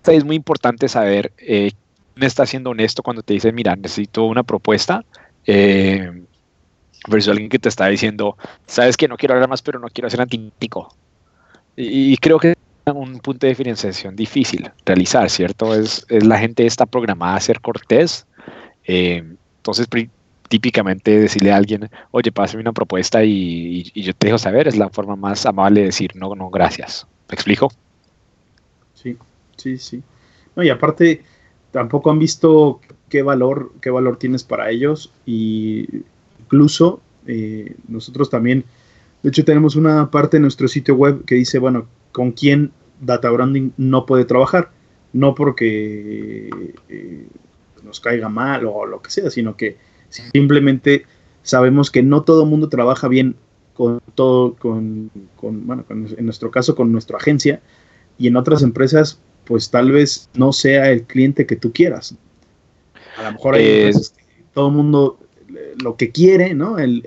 es 0.05 0.23
muy 0.23 0.35
importante 0.35 0.87
saber 0.87 1.33
eh, 1.37 1.71
quién 2.13 2.27
está 2.27 2.45
siendo 2.45 2.69
honesto 2.69 3.01
cuando 3.01 3.23
te 3.23 3.33
dice, 3.33 3.51
mira, 3.51 3.75
necesito 3.75 4.25
una 4.25 4.43
propuesta, 4.43 5.03
eh, 5.45 6.23
versus 7.07 7.29
alguien 7.29 7.49
que 7.49 7.59
te 7.59 7.69
está 7.69 7.87
diciendo, 7.87 8.37
sabes 8.65 8.97
que 8.97 9.07
no 9.07 9.17
quiero 9.17 9.33
hablar 9.33 9.49
más, 9.49 9.61
pero 9.61 9.79
no 9.79 9.87
quiero 9.87 10.09
ser 10.09 10.21
antítico. 10.21 10.93
Y, 11.75 12.17
creo 12.17 12.37
que 12.37 12.51
es 12.51 12.93
un 12.93 13.19
punto 13.19 13.45
de 13.45 13.51
diferenciación 13.51 14.15
difícil 14.15 14.69
realizar, 14.85 15.29
¿cierto? 15.29 15.73
Es, 15.73 16.05
la 16.09 16.37
gente 16.37 16.65
está 16.65 16.85
programada 16.85 17.35
a 17.35 17.39
ser 17.39 17.61
cortés. 17.61 18.27
Eh, 18.85 19.23
entonces, 19.57 19.87
típicamente 20.49 21.17
decirle 21.17 21.53
a 21.53 21.55
alguien, 21.55 21.89
oye, 22.11 22.31
pásame 22.31 22.61
una 22.61 22.73
propuesta 22.73 23.23
y, 23.23 23.83
yo 23.93 24.13
te 24.13 24.27
dejo 24.27 24.37
saber, 24.37 24.67
es 24.67 24.77
la 24.77 24.89
forma 24.89 25.15
más 25.15 25.45
amable 25.45 25.79
de 25.79 25.85
decir, 25.87 26.11
no, 26.15 26.35
no, 26.35 26.49
gracias. 26.49 27.07
¿Me 27.29 27.35
explico? 27.35 27.71
Sí, 28.93 29.17
sí, 29.55 29.77
sí. 29.77 30.03
Y 30.57 30.69
aparte, 30.69 31.23
tampoco 31.71 32.11
han 32.11 32.19
visto 32.19 32.81
qué 33.09 33.21
valor, 33.21 33.71
qué 33.81 33.89
valor 33.89 34.17
tienes 34.17 34.43
para 34.43 34.69
ellos 34.69 35.11
y 35.25 36.03
incluso 36.51 37.01
eh, 37.27 37.75
nosotros 37.87 38.29
también 38.29 38.65
De 39.23 39.29
hecho, 39.29 39.45
tenemos 39.45 39.75
una 39.75 40.09
parte 40.09 40.37
en 40.37 40.43
nuestro 40.43 40.67
sitio 40.67 40.95
web 40.95 41.23
que 41.25 41.35
dice, 41.35 41.59
bueno, 41.59 41.85
con 42.11 42.31
quién 42.31 42.71
Data 42.99 43.29
Branding 43.29 43.71
no 43.77 44.05
puede 44.05 44.25
trabajar. 44.25 44.71
No 45.13 45.35
porque 45.35 46.49
eh, 46.89 47.27
nos 47.83 47.99
caiga 47.99 48.29
mal 48.29 48.65
o 48.65 48.85
lo 48.85 49.01
que 49.01 49.11
sea, 49.11 49.29
sino 49.29 49.55
que 49.55 49.77
simplemente 50.09 51.05
sabemos 51.43 51.91
que 51.91 52.01
no 52.01 52.23
todo 52.23 52.43
el 52.43 52.49
mundo 52.49 52.69
trabaja 52.69 53.07
bien 53.07 53.35
con 53.75 53.99
todo, 54.15 54.55
con, 54.55 55.11
bueno, 55.41 55.85
en 55.89 56.25
nuestro 56.25 56.49
caso 56.49 56.75
con 56.75 56.91
nuestra 56.91 57.17
agencia 57.17 57.61
y 58.17 58.27
en 58.27 58.37
otras 58.37 58.63
empresas, 58.63 59.19
pues 59.45 59.69
tal 59.69 59.91
vez 59.91 60.29
no 60.33 60.53
sea 60.53 60.89
el 60.89 61.03
cliente 61.03 61.45
que 61.45 61.57
tú 61.57 61.71
quieras. 61.71 62.15
A 63.17 63.23
lo 63.23 63.31
mejor 63.33 63.55
hay 63.55 63.65
eh, 63.65 63.91
todo 64.53 64.69
el 64.69 64.73
mundo 64.73 65.19
lo 65.81 65.95
que 65.95 66.11
quiere, 66.11 66.53
¿no? 66.53 66.79
El, 66.79 67.03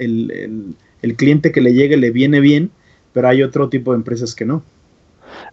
el 1.05 1.17
cliente 1.17 1.53
que 1.53 1.61
le 1.61 1.75
llegue 1.75 1.97
le 1.97 2.11
viene 2.11 2.41
bien, 2.41 2.71
pero 3.13 3.29
hay 3.29 3.43
otro 3.43 3.69
tipo 3.69 3.93
de 3.93 3.99
empresas 3.99 4.35
que 4.35 4.45
no. 4.45 4.63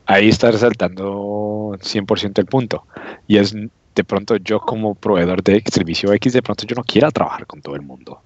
Ahí 0.06 0.30
está 0.30 0.52
resaltando 0.52 1.78
100% 1.80 2.40
el 2.40 2.46
punto. 2.46 2.86
Y 3.28 3.38
es 3.38 3.54
de 3.54 4.04
pronto 4.04 4.38
yo 4.38 4.60
como 4.60 4.96
proveedor 4.96 5.44
de 5.44 5.62
servicio 5.72 6.14
X, 6.14 6.34
de 6.34 6.42
pronto 6.42 6.66
yo 6.66 6.76
no 6.76 6.84
quiera 6.84 7.12
trabajar 7.12 7.46
con 7.46 7.62
todo 7.62 7.76
el 7.76 7.82
mundo. 7.82 8.22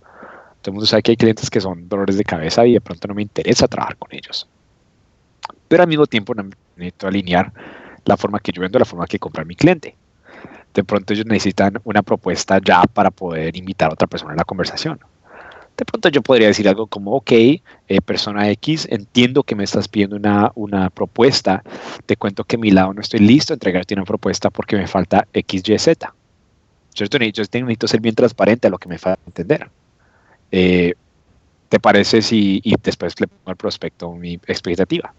Todo 0.62 0.72
el 0.72 0.74
mundo 0.74 0.86
sabe 0.86 1.04
que 1.04 1.12
hay 1.12 1.18
clientes 1.18 1.50
que 1.50 1.62
son 1.62 1.88
dolores 1.90 2.18
de 2.18 2.24
cabeza 2.24 2.66
y 2.66 2.74
de 2.74 2.82
pronto 2.82 3.08
no 3.08 3.16
me 3.16 3.22
interesa 3.22 3.68
trabajar 3.68 3.98
con 3.98 4.10
ellos. 4.14 4.48
Pero 5.68 5.84
al 5.84 5.90
mismo 5.90 6.06
tiempo 6.06 6.34
necesito 6.76 7.08
alinear 7.08 7.52
la 8.06 8.18
forma 8.18 8.40
que 8.40 8.52
yo 8.52 8.62
vendo, 8.62 8.80
la 8.80 8.86
forma 8.86 9.08
que 9.08 9.20
comprar 9.20 9.46
mi 9.46 9.56
cliente. 9.56 9.96
De 10.76 10.84
pronto 10.84 11.14
ellos 11.14 11.26
necesitan 11.26 11.80
una 11.84 12.04
propuesta 12.04 12.60
ya 12.64 12.84
para 12.84 13.10
poder 13.10 13.58
invitar 13.58 13.90
a 13.90 13.94
otra 13.94 14.08
persona 14.08 14.34
a 14.34 14.38
la 14.38 14.44
conversación 14.44 15.00
de 15.78 15.86
pronto 15.86 16.10
yo 16.10 16.22
podría 16.22 16.48
decir 16.48 16.68
algo 16.70 16.88
como, 16.88 17.12
ok, 17.16 17.32
eh, 17.32 17.62
persona 18.06 18.50
X, 18.52 18.88
entiendo 18.90 19.44
que 19.44 19.56
me 19.56 19.64
estás 19.64 19.88
pidiendo 19.88 20.16
una, 20.16 20.52
una, 20.56 20.90
propuesta, 20.90 21.64
te 22.06 22.16
cuento 22.16 22.46
que 22.46 22.58
mi 22.58 22.72
lado 22.72 22.94
no 22.94 23.02
estoy 23.02 23.20
listo 23.20 23.54
a 23.54 23.56
entregarte 23.56 23.94
una 23.94 24.06
propuesta 24.06 24.50
porque 24.50 24.78
me 24.78 24.88
falta 24.88 25.28
X, 25.34 25.64
Y, 25.68 25.78
Z. 25.78 26.14
Yo 26.94 27.06
necesito 27.20 27.88
ser 27.88 28.00
bien 28.00 28.16
transparente 28.16 28.68
a 28.68 28.70
lo 28.70 28.78
que 28.78 28.88
me 28.88 28.98
falta 28.98 29.22
entender. 29.26 29.70
Eh, 30.52 30.94
¿Te 31.68 31.80
parece 31.80 32.22
si, 32.22 32.62
y 32.64 32.76
después 32.82 33.20
le 33.20 33.28
pongo 33.28 33.50
al 33.50 33.58
prospecto 33.58 34.14
mi 34.14 34.36
expectativa? 34.48 35.14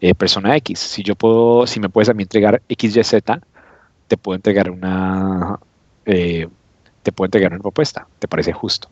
Eh, 0.00 0.14
persona 0.14 0.56
X, 0.56 0.78
si 0.80 1.04
yo 1.04 1.14
puedo, 1.14 1.68
si 1.68 1.78
me 1.78 1.88
puedes 1.88 2.08
a 2.08 2.14
mí 2.14 2.24
entregar 2.24 2.60
X, 2.68 2.96
Y, 2.96 3.04
Z, 3.04 3.40
te 4.10 4.16
puedo 4.16 4.34
entregar 4.34 4.68
una, 4.72 5.60
te 6.04 7.12
puedo 7.14 7.26
entregar 7.26 7.52
una 7.52 7.60
propuesta. 7.60 8.08
¿Te 8.18 8.26
parece 8.26 8.52
justo? 8.52 8.88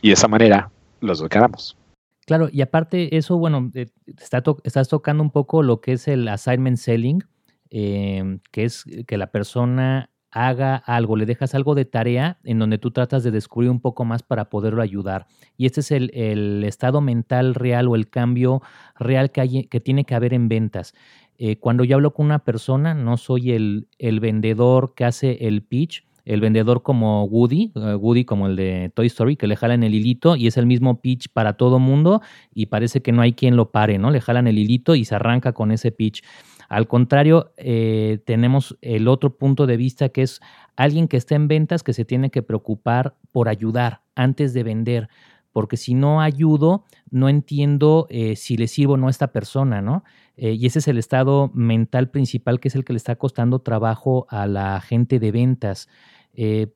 Y 0.00 0.08
de 0.08 0.14
esa 0.14 0.26
manera 0.26 0.70
los 1.00 1.18
dos 1.18 1.28
ganamos. 1.28 1.76
Claro, 2.24 2.48
y 2.50 2.62
aparte 2.62 3.14
eso, 3.14 3.36
bueno, 3.36 3.70
eh, 3.74 3.88
estás 4.06 4.88
tocando 4.88 5.22
un 5.22 5.30
poco 5.30 5.62
lo 5.62 5.82
que 5.82 5.92
es 5.92 6.08
el 6.08 6.26
assignment 6.28 6.78
selling, 6.78 7.22
em, 7.68 8.40
que 8.52 8.64
es 8.64 8.84
que 9.06 9.18
la 9.18 9.26
persona 9.26 10.08
haga 10.30 10.76
algo, 10.76 11.16
le 11.16 11.26
dejas 11.26 11.54
algo 11.54 11.74
de 11.74 11.84
tarea 11.84 12.38
en 12.42 12.58
donde 12.58 12.78
tú 12.78 12.90
tratas 12.90 13.22
de 13.22 13.30
descubrir 13.30 13.70
un 13.70 13.80
poco 13.80 14.06
más 14.06 14.22
para 14.22 14.48
poderlo 14.48 14.80
ayudar. 14.80 15.26
Y 15.58 15.66
este 15.66 15.80
es 15.80 15.90
el, 15.90 16.64
estado 16.64 17.02
mental 17.02 17.54
real 17.54 17.86
o 17.86 17.96
el 17.96 18.08
cambio 18.08 18.62
real 18.98 19.30
que, 19.30 19.42
hay, 19.42 19.64
que 19.64 19.80
tiene 19.80 20.06
que 20.06 20.14
haber 20.14 20.32
en 20.32 20.48
ventas. 20.48 20.94
Eh, 21.38 21.56
cuando 21.56 21.84
yo 21.84 21.96
hablo 21.96 22.12
con 22.12 22.26
una 22.26 22.40
persona, 22.40 22.94
no 22.94 23.16
soy 23.16 23.52
el, 23.52 23.88
el 23.98 24.20
vendedor 24.20 24.94
que 24.94 25.04
hace 25.04 25.46
el 25.46 25.62
pitch, 25.62 26.04
el 26.24 26.40
vendedor 26.40 26.82
como 26.82 27.24
Woody, 27.24 27.72
eh, 27.74 27.94
Woody 27.94 28.24
como 28.24 28.46
el 28.46 28.56
de 28.56 28.92
Toy 28.94 29.06
Story, 29.06 29.36
que 29.36 29.46
le 29.46 29.56
jalan 29.56 29.82
el 29.82 29.94
hilito 29.94 30.36
y 30.36 30.46
es 30.46 30.56
el 30.56 30.66
mismo 30.66 31.00
pitch 31.00 31.28
para 31.32 31.54
todo 31.54 31.78
mundo 31.78 32.22
y 32.54 32.66
parece 32.66 33.02
que 33.02 33.12
no 33.12 33.22
hay 33.22 33.32
quien 33.32 33.56
lo 33.56 33.70
pare, 33.70 33.98
¿no? 33.98 34.10
Le 34.10 34.20
jalan 34.20 34.46
el 34.46 34.58
hilito 34.58 34.94
y 34.94 35.04
se 35.04 35.14
arranca 35.14 35.52
con 35.52 35.72
ese 35.72 35.90
pitch. 35.90 36.22
Al 36.68 36.86
contrario, 36.86 37.52
eh, 37.56 38.20
tenemos 38.24 38.78
el 38.80 39.08
otro 39.08 39.36
punto 39.36 39.66
de 39.66 39.76
vista 39.76 40.08
que 40.08 40.22
es 40.22 40.40
alguien 40.76 41.08
que 41.08 41.16
está 41.16 41.34
en 41.34 41.48
ventas 41.48 41.82
que 41.82 41.92
se 41.92 42.04
tiene 42.04 42.30
que 42.30 42.42
preocupar 42.42 43.14
por 43.30 43.48
ayudar 43.48 44.00
antes 44.14 44.54
de 44.54 44.62
vender, 44.62 45.08
porque 45.52 45.76
si 45.76 45.94
no 45.94 46.20
ayudo, 46.20 46.84
no 47.10 47.28
entiendo 47.28 48.06
eh, 48.10 48.36
si 48.36 48.56
le 48.56 48.68
sirvo 48.68 48.94
o 48.94 48.96
no 48.96 49.08
a 49.08 49.10
esta 49.10 49.32
persona, 49.32 49.80
¿no? 49.80 50.04
y 50.34 50.66
ese 50.66 50.78
es 50.78 50.88
el 50.88 50.96
estado 50.96 51.50
mental 51.54 52.08
principal 52.08 52.58
que 52.58 52.68
es 52.68 52.74
el 52.74 52.84
que 52.84 52.94
le 52.94 52.96
está 52.96 53.16
costando 53.16 53.60
trabajo 53.60 54.26
a 54.30 54.46
la 54.46 54.80
gente 54.80 55.20
de 55.20 55.30
ventas. 55.30 55.88
Eh, 56.34 56.68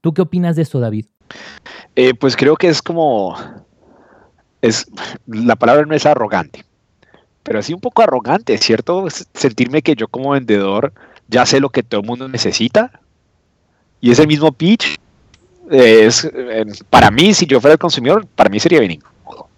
¿Tú 0.00 0.12
qué 0.12 0.22
opinas 0.22 0.56
de 0.56 0.62
esto, 0.62 0.80
David? 0.80 1.06
Eh, 1.94 2.14
pues 2.14 2.36
creo 2.36 2.56
que 2.56 2.68
es 2.68 2.82
como, 2.82 3.36
es, 4.60 4.86
la 5.26 5.56
palabra 5.56 5.86
no 5.86 5.94
es 5.94 6.06
arrogante, 6.06 6.64
pero 7.42 7.58
así 7.58 7.72
un 7.72 7.80
poco 7.80 8.02
arrogante, 8.02 8.58
¿cierto? 8.58 9.06
Sentirme 9.32 9.82
que 9.82 9.94
yo 9.94 10.08
como 10.08 10.30
vendedor 10.30 10.92
ya 11.28 11.46
sé 11.46 11.60
lo 11.60 11.70
que 11.70 11.82
todo 11.82 12.00
el 12.00 12.06
mundo 12.06 12.28
necesita 12.28 13.00
y 14.00 14.10
ese 14.10 14.26
mismo 14.26 14.52
pitch 14.52 14.98
es, 15.70 16.30
para 16.90 17.10
mí, 17.10 17.34
si 17.34 17.46
yo 17.46 17.60
fuera 17.60 17.72
el 17.72 17.78
consumidor, 17.78 18.26
para 18.26 18.50
mí 18.50 18.58
sería 18.60 18.80
bien 18.80 18.92
incómodo. 18.92 19.48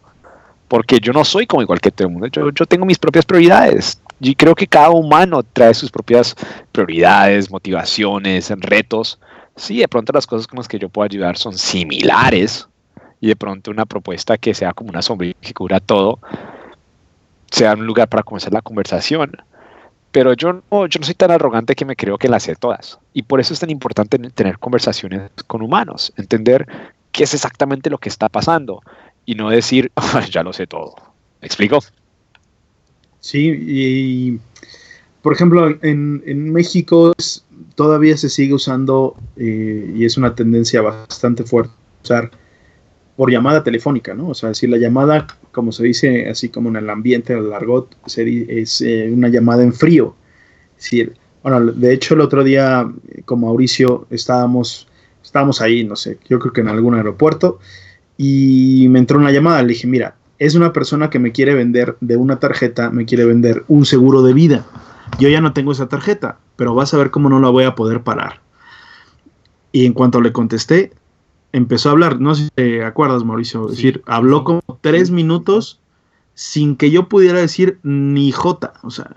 Porque 0.69 0.99
yo 0.99 1.13
no 1.13 1.25
soy 1.25 1.47
como 1.47 1.63
igual 1.63 1.81
que 1.81 1.91
todo 1.91 2.09
el 2.09 2.13
mundo. 2.13 2.27
Yo, 2.29 2.51
yo 2.51 2.67
tengo 2.67 2.85
mis 2.85 2.99
propias 2.99 3.25
prioridades. 3.25 4.01
Y 4.21 4.35
creo 4.35 4.55
que 4.55 4.67
cada 4.67 4.91
humano 4.91 5.43
trae 5.43 5.75
sus 5.75 5.91
propias 5.91 6.35
prioridades, 6.73 7.51
motivaciones, 7.51 8.51
retos. 8.61 9.19
Sí, 9.57 9.79
de 9.79 9.89
pronto 9.89 10.13
las 10.13 10.27
cosas 10.27 10.47
con 10.47 10.59
las 10.59 10.69
que 10.69 10.79
yo 10.79 10.89
puedo 10.89 11.05
ayudar 11.05 11.37
son 11.37 11.57
similares 11.57 12.67
y 13.21 13.29
de 13.29 13.37
pronto 13.37 13.71
una 13.71 13.87
propuesta 13.87 14.37
que 14.37 14.53
sea 14.53 14.73
como 14.73 14.91
una 14.91 15.01
sombrilla 15.01 15.35
que 15.41 15.55
cubra 15.55 15.81
todo, 15.81 16.19
sea 17.51 17.75
un 17.75 17.87
lugar 17.87 18.09
para 18.09 18.23
comenzar 18.23 18.53
la 18.53 18.63
conversación. 18.63 19.33
Pero 20.15 20.33
yo 20.35 20.53
no, 20.53 20.87
yo 20.87 21.01
no 21.01 21.07
soy 21.07 21.17
tan 21.17 21.33
arrogante 21.33 21.75
que 21.75 21.85
me 21.85 21.97
creo 21.97 22.19
que 22.19 22.29
las 22.29 22.45
sé 22.45 22.55
todas. 22.55 23.01
Y 23.13 23.25
por 23.25 23.41
eso 23.41 23.53
es 23.53 23.59
tan 23.59 23.71
importante 23.71 24.17
tener 24.17 24.61
conversaciones 24.61 25.29
con 25.49 25.61
humanos, 25.61 26.13
entender 26.17 26.69
qué 27.11 27.25
es 27.25 27.35
exactamente 27.35 27.91
lo 27.91 27.99
que 27.99 28.11
está 28.11 28.29
pasando 28.29 28.81
y 29.27 29.35
no 29.35 29.51
decir, 29.51 29.91
ya 30.31 30.45
lo 30.45 30.53
sé 30.53 30.69
todo. 30.69 30.95
¿Me 31.41 31.47
explico? 31.47 31.81
Sí, 33.19 33.57
y 33.67 34.39
por 35.21 35.33
ejemplo, 35.33 35.77
en, 35.83 36.53
México 36.53 37.13
todavía 37.75 38.17
se 38.17 38.31
sigue 38.31 38.55
usando, 38.55 39.17
eh, 39.37 39.95
y 39.97 40.05
es 40.05 40.17
una 40.17 40.37
tendencia 40.37 40.81
bastante 40.81 41.43
fuerte, 41.43 41.75
usar 42.05 42.31
por 43.17 43.33
llamada 43.33 43.65
telefónica, 43.65 44.15
¿no? 44.15 44.29
O 44.29 44.35
sea, 44.35 44.55
si 44.55 44.69
la 44.69 44.77
llamada, 44.77 45.27
como 45.55 45.73
se 45.73 45.85
dice, 45.85 46.29
así 46.29 46.51
como 46.51 46.69
en 46.69 46.77
el 46.77 46.91
ambiente, 46.91 47.33
el 47.33 47.49
largot, 47.49 47.97
es 48.07 48.81
eh, 48.83 49.11
una 49.11 49.29
llamada 49.29 49.63
en 49.63 49.73
frío. 49.73 50.15
De 50.91 51.93
hecho, 51.93 52.15
el 52.15 52.21
otro 52.21 52.45
día 52.45 52.87
con 53.25 53.41
Mauricio 53.41 54.07
estábamos, 54.11 54.89
estábamos 55.23 55.63
ahí, 55.63 55.85
no 55.85 55.97
sé, 55.97 56.19
yo 56.29 56.39
creo 56.39 56.53
que 56.53 56.61
en 56.61 56.69
algún 56.69 56.95
aeropuerto, 56.95 57.59
y 58.19 58.87
me 58.91 58.99
entró 58.99 59.19
una 59.19 59.31
llamada, 59.31 59.63
le 59.63 59.69
dije, 59.69 59.87
mira, 59.87 60.17
es 60.39 60.55
una 60.55 60.73
persona 60.73 61.11
que 61.11 61.19
me 61.19 61.33
quiere 61.33 61.55
vender 61.55 61.97
de 62.01 62.17
una 62.17 62.39
tarjeta, 62.39 62.91
me 62.91 63.07
quiere 63.07 63.25
vender 63.25 63.65
un 63.69 63.87
seguro 63.87 64.23
de 64.23 64.35
vida. 64.35 64.67
Yo 65.19 65.29
ya 65.29 65.41
no 65.41 65.53
tengo 65.53 65.73
esa 65.73 65.89
tarjeta, 65.89 66.39
pero 66.57 66.75
vas 66.75 66.93
a 66.93 66.99
ver 66.99 67.11
cómo 67.11 67.29
no 67.29 67.41
la 67.41 67.49
voy 67.49 67.65
a 67.65 67.75
poder 67.75 68.03
parar. 68.03 68.41
Y 69.73 69.87
en 69.87 69.93
cuanto 69.93 70.21
le 70.21 70.33
contesté, 70.33 70.93
empezó 71.55 71.89
a 71.89 71.93
hablar, 71.93 72.21
no 72.21 72.35
sé 72.35 72.45
si 72.45 72.51
te 72.51 72.85
acuerdas, 72.85 73.25
Mauricio, 73.25 73.67
es 73.67 73.77
decir, 73.77 74.03
habló 74.07 74.43
como 74.43 74.61
tres 74.81 75.13
minutos 75.13 75.79
sin 76.35 76.75
que 76.75 76.91
yo 76.91 77.09
pudiera 77.09 77.39
decir 77.39 77.79
ni 77.85 78.33
jota, 78.33 78.75
o 78.83 78.91
sea, 78.91 79.09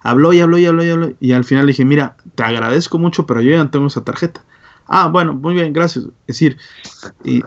habló 0.00 0.32
y 0.32 0.40
habló 0.40 0.56
y 0.56 0.66
habló 0.66 0.84
y 0.84 0.90
habló, 0.90 1.12
y 1.18 1.32
al 1.32 1.44
final 1.44 1.66
le 1.66 1.72
dije, 1.72 1.84
mira, 1.84 2.16
te 2.36 2.44
agradezco 2.44 2.98
mucho, 2.98 3.26
pero 3.26 3.40
yo 3.40 3.50
ya 3.50 3.58
no 3.58 3.70
tengo 3.70 3.88
esa 3.88 4.04
tarjeta. 4.04 4.44
Ah, 4.86 5.08
bueno, 5.08 5.34
muy 5.34 5.54
bien, 5.54 5.72
gracias. 5.72 6.04
Es 6.04 6.38
decir, 6.38 6.58
y 7.24 7.42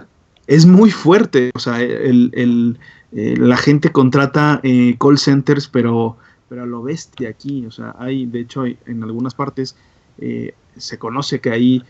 es 0.47 0.65
muy 0.65 0.91
fuerte, 0.91 1.51
o 1.55 1.59
sea, 1.59 1.81
el, 1.81 2.77
eh, 3.13 3.35
la 3.37 3.55
gente 3.55 3.93
contrata 3.93 4.59
eh, 4.63 4.97
call 4.99 5.17
centers, 5.17 5.69
pero, 5.69 6.17
pero 6.49 6.63
a 6.63 6.65
lo 6.65 6.83
bestia 6.83 7.29
aquí, 7.29 7.65
o 7.65 7.71
sea, 7.71 7.95
hay, 7.97 8.25
de 8.25 8.41
hecho, 8.41 8.65
en 8.65 9.03
algunas 9.03 9.35
partes 9.35 9.77
eh, 10.17 10.53
se 10.75 10.97
conoce 10.97 11.39
que 11.39 11.51
hay, 11.51 11.83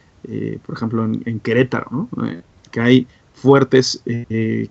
por 0.65 0.75
ejemplo, 0.75 1.05
en, 1.05 1.39
Querétaro, 1.39 1.87
¿no? 1.91 2.09
que 2.71 2.81
hay 2.81 3.07
fuertes 3.33 4.03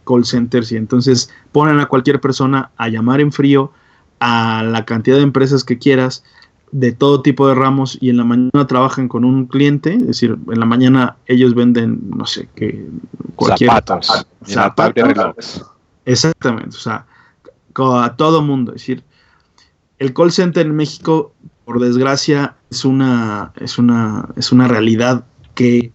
call 0.04 0.24
centers 0.24 0.72
y 0.72 0.76
entonces 0.76 1.30
ponen 1.52 1.80
a 1.80 1.86
cualquier 1.86 2.20
persona 2.20 2.70
a 2.76 2.88
llamar 2.88 3.20
en 3.20 3.32
frío 3.32 3.72
a 4.20 4.62
la 4.62 4.84
cantidad 4.84 5.16
de 5.16 5.22
empresas 5.22 5.64
que 5.64 5.78
quieras 5.78 6.24
de 6.72 6.92
todo 6.92 7.22
tipo 7.22 7.48
de 7.48 7.54
ramos 7.54 7.96
y 8.00 8.10
en 8.10 8.16
la 8.16 8.24
mañana 8.24 8.66
trabajan 8.66 9.08
con 9.08 9.24
un 9.24 9.46
cliente, 9.46 9.94
es 9.94 10.06
decir, 10.06 10.36
en 10.48 10.60
la 10.60 10.66
mañana 10.66 11.16
ellos 11.26 11.54
venden, 11.54 12.00
no 12.10 12.26
sé, 12.26 12.48
que 12.54 12.86
cualquier 13.34 13.70
zapatos, 13.70 14.26
zapatos 14.44 15.72
Exactamente, 16.04 16.76
o 16.76 16.80
sea, 16.80 17.06
a 17.78 18.14
todo 18.16 18.42
mundo. 18.42 18.72
Es 18.72 18.82
decir, 18.82 19.04
el 19.98 20.14
call 20.14 20.32
center 20.32 20.66
en 20.66 20.74
México, 20.74 21.32
por 21.64 21.80
desgracia, 21.80 22.56
es 22.70 22.84
una, 22.84 23.52
es 23.56 23.78
una, 23.78 24.28
es 24.36 24.52
una 24.52 24.68
realidad 24.68 25.24
que, 25.56 25.90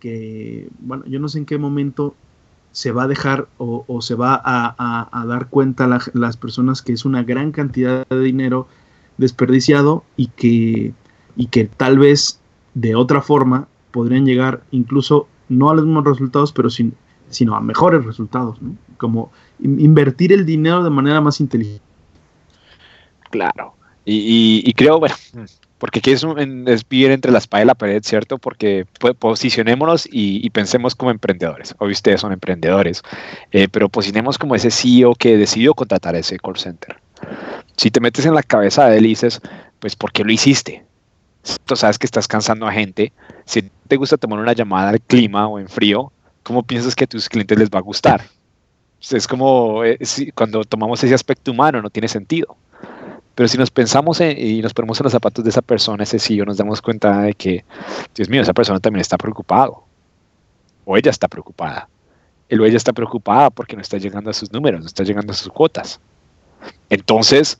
que, 0.00 0.68
bueno, 0.78 1.04
yo 1.04 1.20
no 1.20 1.28
sé 1.28 1.38
en 1.38 1.44
qué 1.44 1.58
momento 1.58 2.14
se 2.72 2.92
va 2.92 3.02
a 3.02 3.08
dejar 3.08 3.48
o, 3.58 4.00
se 4.00 4.14
va 4.14 4.40
a, 4.42 5.26
dar 5.26 5.48
cuenta 5.48 5.86
las 5.86 6.36
personas 6.36 6.80
que 6.80 6.92
es 6.94 7.04
una 7.04 7.22
gran 7.22 7.52
cantidad 7.52 8.06
de 8.08 8.20
dinero 8.20 8.66
desperdiciado 9.18 10.02
y 10.16 10.28
que, 10.28 10.94
y 11.36 11.46
que 11.48 11.64
tal 11.64 11.98
vez 11.98 12.40
de 12.74 12.94
otra 12.94 13.20
forma 13.20 13.68
podrían 13.90 14.26
llegar 14.26 14.62
incluso 14.70 15.28
no 15.48 15.70
a 15.70 15.74
los 15.74 15.84
mismos 15.84 16.04
resultados, 16.04 16.52
pero 16.52 16.70
sin, 16.70 16.94
sino 17.28 17.54
a 17.54 17.60
mejores 17.60 18.04
resultados, 18.04 18.58
como 18.96 19.30
invertir 19.60 20.32
el 20.32 20.46
dinero 20.46 20.82
de 20.82 20.90
manera 20.90 21.20
más 21.20 21.40
inteligente. 21.40 21.84
Claro, 23.30 23.74
y, 24.06 24.72
creo, 24.74 24.98
bueno, 24.98 25.14
porque 25.78 25.98
aquí 25.98 26.12
es, 26.12 26.24
es, 26.66 26.88
vivir 26.88 27.10
entre 27.10 27.32
la 27.32 27.38
espada 27.38 27.62
y 27.62 27.66
la 27.66 27.74
pared, 27.74 28.02
¿cierto? 28.02 28.38
Porque 28.38 28.86
posicionémonos 29.18 30.08
y, 30.10 30.48
pensemos 30.50 30.94
como 30.94 31.10
emprendedores. 31.10 31.74
Hoy 31.78 31.92
ustedes 31.92 32.20
son 32.20 32.32
emprendedores, 32.32 33.02
eh, 33.52 33.68
pero 33.70 33.88
posicionemos 33.88 34.38
como 34.38 34.54
ese 34.54 34.70
CEO 34.70 35.14
que 35.14 35.36
decidió 35.36 35.74
contratar 35.74 36.16
ese 36.16 36.38
call 36.38 36.58
center. 36.58 36.96
Si 37.76 37.90
te 37.90 38.00
metes 38.00 38.26
en 38.26 38.34
la 38.34 38.42
cabeza 38.42 38.88
de 38.88 38.98
él 38.98 39.06
y 39.06 39.10
dices, 39.10 39.40
pues, 39.80 39.96
¿por 39.96 40.12
qué 40.12 40.24
lo 40.24 40.32
hiciste? 40.32 40.84
Tú 41.64 41.76
sabes 41.76 41.98
que 41.98 42.06
estás 42.06 42.26
cansando 42.26 42.66
a 42.66 42.72
gente. 42.72 43.12
Si 43.44 43.70
te 43.88 43.96
gusta 43.96 44.16
tomar 44.16 44.38
una 44.38 44.52
llamada 44.52 44.90
al 44.90 45.00
clima 45.00 45.46
o 45.46 45.58
en 45.58 45.68
frío, 45.68 46.12
¿cómo 46.42 46.62
piensas 46.62 46.94
que 46.94 47.04
a 47.04 47.06
tus 47.06 47.28
clientes 47.28 47.58
les 47.58 47.68
va 47.68 47.78
a 47.78 47.82
gustar? 47.82 48.24
Es 49.10 49.26
como 49.26 49.84
eh, 49.84 49.98
cuando 50.34 50.64
tomamos 50.64 51.02
ese 51.04 51.14
aspecto 51.14 51.50
humano, 51.50 51.82
no 51.82 51.90
tiene 51.90 52.08
sentido. 52.08 52.56
Pero 53.34 53.48
si 53.48 53.58
nos 53.58 53.70
pensamos 53.70 54.20
y 54.20 54.62
nos 54.62 54.72
ponemos 54.74 55.00
en 55.00 55.04
los 55.04 55.12
zapatos 55.12 55.42
de 55.44 55.50
esa 55.50 55.62
persona, 55.62 56.04
ese 56.04 56.18
sí, 56.18 56.36
nos 56.38 56.56
damos 56.56 56.80
cuenta 56.80 57.22
de 57.22 57.34
que, 57.34 57.64
Dios 58.14 58.28
mío, 58.28 58.42
esa 58.42 58.52
persona 58.52 58.78
también 58.78 59.00
está 59.00 59.18
preocupado. 59.18 59.82
O 60.84 60.96
ella 60.96 61.10
está 61.10 61.26
preocupada. 61.26 61.88
Él 62.48 62.60
o 62.60 62.66
ella 62.66 62.76
está 62.76 62.92
preocupada 62.92 63.50
porque 63.50 63.74
no 63.74 63.82
está 63.82 63.98
llegando 63.98 64.30
a 64.30 64.34
sus 64.34 64.52
números, 64.52 64.80
no 64.80 64.86
está 64.86 65.02
llegando 65.02 65.32
a 65.32 65.36
sus 65.36 65.48
cuotas. 65.48 66.00
Entonces, 66.90 67.58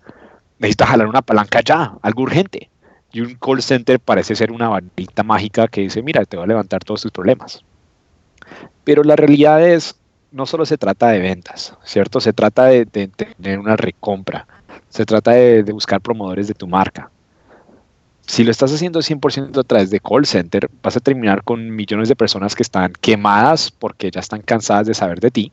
necesita 0.58 0.86
jalar 0.86 1.08
una 1.08 1.22
palanca 1.22 1.60
ya, 1.60 1.94
algo 2.02 2.22
urgente. 2.22 2.70
Y 3.10 3.20
un 3.20 3.34
call 3.34 3.62
center 3.62 3.98
parece 3.98 4.36
ser 4.36 4.52
una 4.52 4.68
varita 4.68 5.24
mágica 5.24 5.66
que 5.66 5.80
dice, 5.80 6.02
mira, 6.02 6.24
te 6.24 6.36
va 6.36 6.44
a 6.44 6.48
levantar 6.48 6.84
todos 6.84 7.02
tus 7.02 7.10
problemas. 7.10 7.64
Pero 8.84 9.02
la 9.02 9.16
realidad 9.16 9.66
es, 9.66 9.96
no 10.30 10.46
solo 10.46 10.66
se 10.66 10.78
trata 10.78 11.08
de 11.08 11.18
ventas, 11.18 11.74
¿cierto? 11.84 12.20
Se 12.20 12.32
trata 12.32 12.66
de, 12.66 12.84
de 12.84 13.08
tener 13.08 13.58
una 13.58 13.76
recompra 13.76 14.46
se 14.88 15.04
trata 15.04 15.32
de, 15.32 15.62
buscar 15.72 16.00
promotores 16.00 16.48
de 16.48 16.54
tu 16.54 16.66
marca. 16.66 17.10
Si 18.26 18.42
lo 18.42 18.50
estás 18.50 18.72
haciendo 18.72 19.00
100% 19.00 19.58
a 19.58 19.64
través 19.64 19.90
de 19.90 20.00
call 20.00 20.24
center, 20.24 20.70
vas 20.82 20.96
a 20.96 21.00
terminar 21.00 21.42
con 21.42 21.74
millones 21.74 22.08
de 22.08 22.16
personas 22.16 22.54
que 22.54 22.62
están 22.62 22.92
quemadas 23.00 23.70
porque 23.70 24.10
ya 24.10 24.20
están 24.20 24.40
cansadas 24.40 24.86
de 24.86 24.94
saber 24.94 25.20
de 25.20 25.30
ti. 25.30 25.52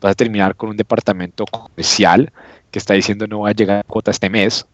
Vas 0.00 0.12
a 0.12 0.14
terminar 0.14 0.56
con 0.56 0.70
un 0.70 0.76
departamento 0.76 1.44
comercial 1.44 2.32
que 2.70 2.78
está 2.78 2.94
diciendo 2.94 3.26
no 3.26 3.40
va 3.40 3.50
a 3.50 3.52
llegar 3.52 3.78
a 3.78 3.82
cuota 3.82 4.10
este 4.10 4.30
mes. 4.30 4.66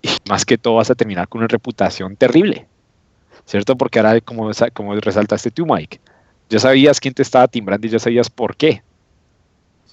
Y 0.00 0.08
más 0.28 0.44
que 0.44 0.58
todo 0.58 0.76
vas 0.76 0.90
a 0.90 0.94
terminar 0.94 1.28
con 1.28 1.40
una 1.40 1.48
reputación 1.48 2.16
terrible. 2.16 2.66
¿Cierto? 3.44 3.76
Porque 3.76 3.98
ahora, 3.98 4.20
como, 4.20 4.50
como 4.72 4.94
resaltaste 4.94 5.50
tú, 5.50 5.66
Mike, 5.66 6.00
ya 6.48 6.58
sabías 6.58 7.00
quién 7.00 7.14
te 7.14 7.22
estaba 7.22 7.48
timbrando 7.48 7.86
y 7.86 7.90
ya 7.90 7.98
sabías 7.98 8.30
por 8.30 8.56
qué. 8.56 8.82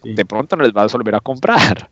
De 0.04 0.26
pronto 0.26 0.56
no 0.56 0.64
les 0.64 0.74
vas 0.74 0.94
a 0.94 0.98
volver 0.98 1.16
a 1.16 1.20
comprar. 1.20 1.90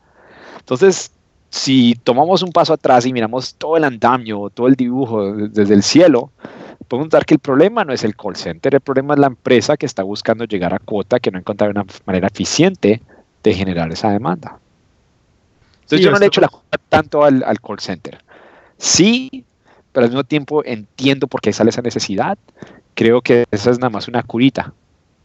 Entonces, 0.59 1.11
si 1.49 1.95
tomamos 2.03 2.43
un 2.43 2.51
paso 2.51 2.73
atrás 2.73 3.05
y 3.05 3.13
miramos 3.13 3.55
todo 3.55 3.77
el 3.77 3.83
andamio, 3.83 4.49
todo 4.53 4.67
el 4.67 4.75
dibujo 4.75 5.33
desde 5.33 5.73
el 5.73 5.83
cielo, 5.83 6.31
podemos 6.87 7.09
dar 7.09 7.25
que 7.25 7.35
el 7.35 7.39
problema 7.39 7.83
no 7.83 7.93
es 7.93 8.03
el 8.03 8.15
call 8.15 8.35
center, 8.35 8.75
el 8.75 8.81
problema 8.81 9.13
es 9.13 9.19
la 9.19 9.27
empresa 9.27 9.77
que 9.77 9.85
está 9.85 10.03
buscando 10.03 10.45
llegar 10.45 10.73
a 10.73 10.79
cuota, 10.79 11.19
que 11.19 11.31
no 11.31 11.39
encuentra 11.39 11.69
una 11.69 11.85
manera 12.05 12.27
eficiente 12.27 13.01
de 13.43 13.53
generar 13.53 13.91
esa 13.91 14.11
demanda. 14.11 14.59
Entonces 15.81 16.01
yo 16.01 16.11
no 16.11 16.19
le 16.19 16.25
echo 16.25 16.41
la 16.41 16.49
culpa 16.49 16.77
tanto 16.89 17.23
al, 17.23 17.43
al, 17.43 17.61
call 17.61 17.79
center. 17.79 18.21
Sí, 18.77 19.45
pero 19.93 20.05
al 20.05 20.11
mismo 20.11 20.25
tiempo 20.25 20.63
entiendo 20.65 21.27
por 21.27 21.39
qué 21.39 21.53
sale 21.53 21.69
esa 21.69 21.81
necesidad. 21.81 22.37
Creo 22.93 23.21
que 23.21 23.45
esa 23.51 23.71
es 23.71 23.79
nada 23.79 23.89
más 23.89 24.07
una 24.09 24.21
curita, 24.23 24.73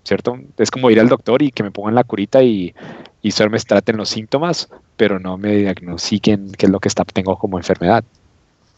¿cierto? 0.04 0.38
Es 0.58 0.70
como 0.70 0.90
ir 0.90 1.00
al 1.00 1.08
doctor 1.08 1.42
y 1.42 1.50
que 1.50 1.62
me 1.62 1.70
pongan 1.70 1.94
la 1.94 2.04
curita 2.04 2.42
y 2.42 2.74
y 3.22 3.30
solo 3.30 3.50
me 3.50 3.58
traten 3.60 3.96
los 3.96 4.08
síntomas, 4.08 4.68
pero 4.96 5.18
no 5.20 5.38
me 5.38 5.56
diagnostiquen 5.56 6.52
qué 6.58 6.66
es 6.66 6.72
lo 6.72 6.80
que 6.80 6.90
tengo 7.14 7.38
como 7.38 7.56
enfermedad. 7.56 8.04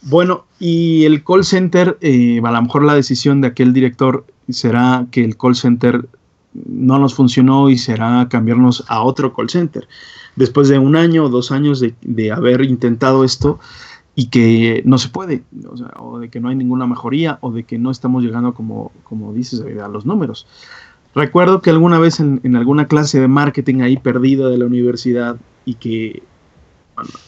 Bueno, 0.02 0.44
y 0.60 1.04
el 1.06 1.24
call 1.24 1.44
center, 1.44 1.96
eh, 2.02 2.40
a 2.44 2.50
lo 2.50 2.62
mejor 2.62 2.84
la 2.84 2.94
decisión 2.94 3.40
de 3.40 3.48
aquel 3.48 3.72
director 3.72 4.26
será 4.50 5.06
que 5.10 5.24
el 5.24 5.38
call 5.38 5.56
center 5.56 6.06
no 6.52 6.98
nos 6.98 7.14
funcionó 7.14 7.70
y 7.70 7.78
será 7.78 8.28
cambiarnos 8.30 8.84
a 8.88 9.02
otro 9.02 9.34
call 9.34 9.48
center. 9.48 9.88
Después 10.36 10.68
de 10.68 10.78
un 10.78 10.94
año 10.94 11.24
o 11.24 11.28
dos 11.30 11.50
años 11.50 11.80
de, 11.80 12.32
haber 12.32 12.60
intentado 12.62 13.24
esto 13.24 13.58
y 14.14 14.26
que 14.26 14.82
no 14.84 14.98
se 14.98 15.08
puede, 15.08 15.42
o, 15.98 16.18
de 16.18 16.28
que 16.28 16.38
no 16.38 16.50
hay 16.50 16.54
ninguna 16.54 16.86
mejoría 16.86 17.38
o 17.40 17.50
de 17.50 17.64
que 17.64 17.78
no 17.78 17.90
estamos 17.90 18.22
llegando, 18.22 18.52
como, 18.52 18.92
como 19.04 19.32
dices, 19.32 19.62
a 19.82 19.88
los 19.88 20.04
números. 20.04 20.46
Recuerdo 21.14 21.62
que 21.62 21.70
alguna 21.70 21.98
vez 21.98 22.18
en, 22.18 22.56
alguna 22.56 22.88
clase 22.88 23.20
de 23.20 23.28
marketing 23.28 23.82
ahí 23.82 23.96
perdida 23.96 24.48
de 24.48 24.58
la 24.58 24.66
universidad 24.66 25.36
y 25.64 25.74
que 25.74 26.22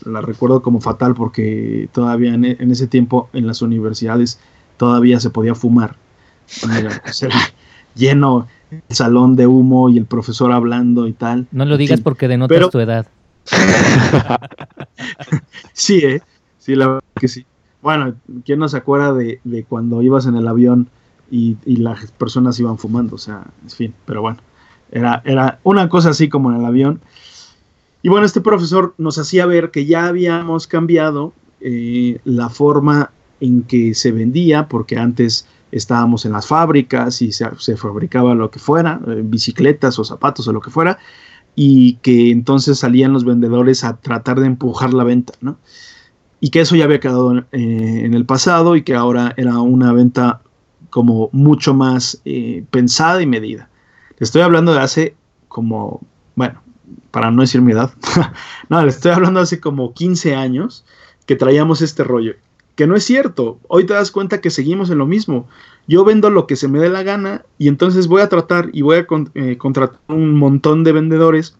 la 0.05 0.21
recuerdo 0.21 0.63
como 0.63 0.81
fatal 0.81 1.15
porque 1.15 1.89
todavía 1.93 2.35
en, 2.35 2.45
ese 2.45 2.87
tiempo 2.87 3.29
en 3.33 3.47
las 3.47 3.63
universidades 3.63 4.41
todavía 4.77 5.21
se 5.21 5.31
podía 5.31 5.55
fumar. 5.55 5.97
Pues 6.61 7.23
era 7.23 7.37
lleno 7.95 8.49
el 8.71 8.97
salón 8.97 9.37
de 9.37 9.47
humo 9.47 9.89
y 9.89 9.99
el 9.99 10.07
profesor 10.07 10.51
hablando 10.51 11.07
y 11.07 11.13
tal. 11.13 11.47
No 11.53 11.65
lo 11.65 11.77
digas 11.77 12.01
porque 12.01 12.27
denotas 12.27 12.71
tu 12.71 12.81
edad. 12.81 13.07
sí, 15.73 15.99
¿eh? 15.99 16.21
Sí, 16.59 16.75
la 16.75 16.89
verdad 16.89 17.05
que 17.21 17.29
sí. 17.29 17.47
Bueno, 17.83 18.15
¿quién 18.45 18.59
no 18.59 18.69
se 18.69 18.79
acuerda 18.79 19.13
de, 19.13 19.41
de 19.45 19.63
cuando 19.63 20.03
ibas 20.03 20.27
en 20.27 20.35
el 20.35 20.49
avión 20.49 20.89
y, 21.31 21.57
las 21.65 22.11
personas 22.13 22.59
iban 22.61 22.79
fumando, 22.79 23.17
o 23.17 23.19
sea, 23.19 23.45
en 23.63 23.71
fin, 23.71 23.95
pero 24.05 24.23
bueno, 24.23 24.39
era, 24.91 25.23
era 25.25 25.59
una 25.63 25.89
cosa 25.89 26.11
así 26.11 26.29
como 26.29 26.51
en 26.51 26.59
el 26.59 26.65
avión. 26.65 27.01
Y 28.03 28.09
bueno, 28.09 28.27
este 28.27 28.41
profesor 28.41 28.95
nos 28.99 29.19
hacía 29.19 29.47
ver 29.47 29.71
que 29.71 29.87
ya 29.87 30.07
habíamos 30.07 30.67
cambiado 30.67 31.33
eh, 31.61 32.21
la 32.25 32.49
forma 32.49 33.11
en 33.41 33.63
que 33.63 33.95
se 33.95 34.13
vendía, 34.13 34.69
porque 34.69 34.97
antes 34.97 35.47
estábamos 35.73 36.25
en 36.25 36.33
las 36.33 36.47
fábricas 36.47 37.21
y 37.23 37.33
se, 37.33 37.47
se 37.59 37.77
fabricaba 37.77 38.35
lo 38.35 38.51
que 38.51 38.59
fuera, 38.59 39.01
eh, 39.09 39.23
bicicletas 39.25 39.99
o 39.99 40.05
zapatos 40.05 40.47
o 40.49 40.53
lo 40.53 40.61
que 40.61 40.71
fuera, 40.71 40.99
y 41.55 41.95
que 41.97 42.31
entonces 42.31 42.79
salían 42.79 43.13
los 43.13 43.25
vendedores 43.25 43.83
a 43.83 43.97
tratar 43.97 44.41
de 44.41 44.47
empujar 44.47 44.93
la 44.93 45.05
venta, 45.05 45.33
¿no? 45.41 45.59
Y 46.39 46.51
que 46.51 46.61
eso 46.61 46.77
ya 46.77 46.85
había 46.85 47.01
quedado 47.01 47.37
eh, 47.39 47.45
en 47.53 48.13
el 48.13 48.27
pasado 48.27 48.77
y 48.77 48.83
que 48.83 48.95
ahora 48.95 49.33
era 49.39 49.59
una 49.61 49.93
venta 49.93 50.43
como 50.97 51.29
mucho 51.33 51.75
más 51.75 52.23
eh, 52.25 52.65
pensada 52.71 53.21
y 53.21 53.27
medida. 53.27 53.69
Estoy 54.19 54.41
hablando 54.41 54.73
de 54.73 54.81
hace 54.81 55.15
como, 55.47 56.01
bueno, 56.37 56.63
para 57.11 57.31
no 57.31 57.43
decir 57.43 57.61
mi 57.61 57.73
edad, 57.73 57.93
no, 58.71 58.81
le 58.83 58.89
estoy 58.89 59.13
hablando 59.13 59.41
hace 59.41 59.61
como 59.61 59.93
15 59.93 60.35
años 60.35 60.87
que 61.27 61.37
traíamos 61.37 61.83
este 61.83 62.03
rollo. 62.03 62.37
Que 62.77 62.87
no 62.87 62.97
es 62.97 63.05
cierto. 63.05 63.61
Hoy 63.69 63.85
te 63.85 63.93
das 63.93 64.11
cuenta 64.11 64.41
que 64.41 64.49
seguimos 64.49 64.89
en 64.89 64.97
lo 64.97 65.05
mismo. 65.05 65.47
Yo 65.87 66.03
vendo 66.03 66.31
lo 66.31 66.47
que 66.47 66.57
se 66.57 66.67
me 66.67 66.79
dé 66.79 66.89
la 66.89 67.03
gana 67.03 67.45
y 67.59 67.69
entonces 67.69 68.07
voy 68.07 68.23
a 68.23 68.31
tratar 68.31 68.71
y 68.73 68.81
voy 68.81 68.97
a 68.97 69.07
eh, 69.35 69.59
contratar 69.59 70.01
un 70.09 70.35
montón 70.39 70.83
de 70.83 70.93
vendedores 70.93 71.59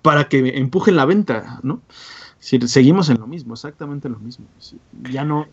para 0.00 0.30
que 0.30 0.56
empujen 0.56 0.96
la 0.96 1.04
venta, 1.04 1.60
¿no? 1.62 1.82
seguimos 2.38 3.10
en 3.10 3.20
lo 3.20 3.26
mismo, 3.26 3.52
exactamente 3.52 4.08
lo 4.08 4.18
mismo. 4.18 4.46
Ya 5.10 5.24
no, 5.26 5.46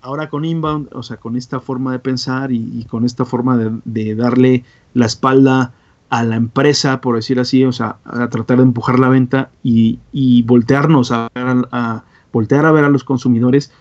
ahora 0.00 0.28
con 0.28 0.44
inbound, 0.44 0.88
o 0.92 1.02
sea, 1.02 1.16
con 1.16 1.36
esta 1.36 1.60
forma 1.60 1.92
de 1.92 1.98
pensar 1.98 2.52
y, 2.52 2.84
con 2.88 3.04
esta 3.04 3.24
forma 3.24 3.56
de, 3.84 4.14
darle 4.14 4.64
la 4.94 5.06
espalda 5.06 5.72
a 6.10 6.22
la 6.24 6.36
empresa, 6.36 7.00
por 7.00 7.16
decir 7.16 7.38
así, 7.38 7.64
o 7.64 7.72
sea, 7.72 7.98
a 8.04 8.28
tratar 8.28 8.58
de 8.58 8.62
empujar 8.62 8.98
la 8.98 9.08
venta 9.08 9.50
y, 9.62 9.98
voltearnos 10.42 11.12
a, 11.12 11.28
a, 11.34 12.04
voltear 12.32 12.66
a 12.66 12.72
ver 12.72 12.84
a 12.84 12.88
los 12.88 13.04
consumidores, 13.04 13.72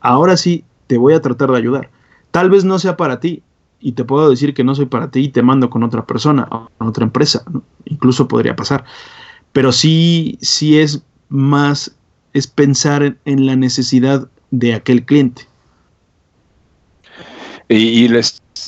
ahora 0.00 0.36
sí 0.36 0.64
te 0.86 0.98
voy 0.98 1.14
a 1.14 1.20
tratar 1.20 1.50
de 1.50 1.58
ayudar. 1.58 1.90
Tal 2.30 2.50
vez 2.50 2.64
no 2.64 2.78
sea 2.78 2.96
para 2.96 3.20
ti 3.20 3.42
y 3.80 3.92
te 3.92 4.04
puedo 4.04 4.28
decir 4.28 4.54
que 4.54 4.64
no 4.64 4.74
soy 4.74 4.86
para 4.86 5.10
ti 5.10 5.20
y 5.20 5.28
te 5.28 5.42
mando 5.42 5.70
con 5.70 5.82
otra 5.82 6.04
persona, 6.04 6.46
con 6.46 6.88
otra 6.88 7.04
empresa, 7.04 7.44
incluso 7.86 8.28
podría 8.28 8.54
pasar. 8.54 8.84
Pero 9.52 9.72
sí, 9.72 10.38
sí 10.40 10.78
es 10.78 11.02
más, 11.28 11.96
es 12.32 12.46
pensar 12.46 13.16
en 13.24 13.46
la 13.46 13.56
necesidad 13.56 14.28
de 14.50 14.74
aquel 14.74 15.04
cliente. 15.04 15.49
Y, 17.72 18.08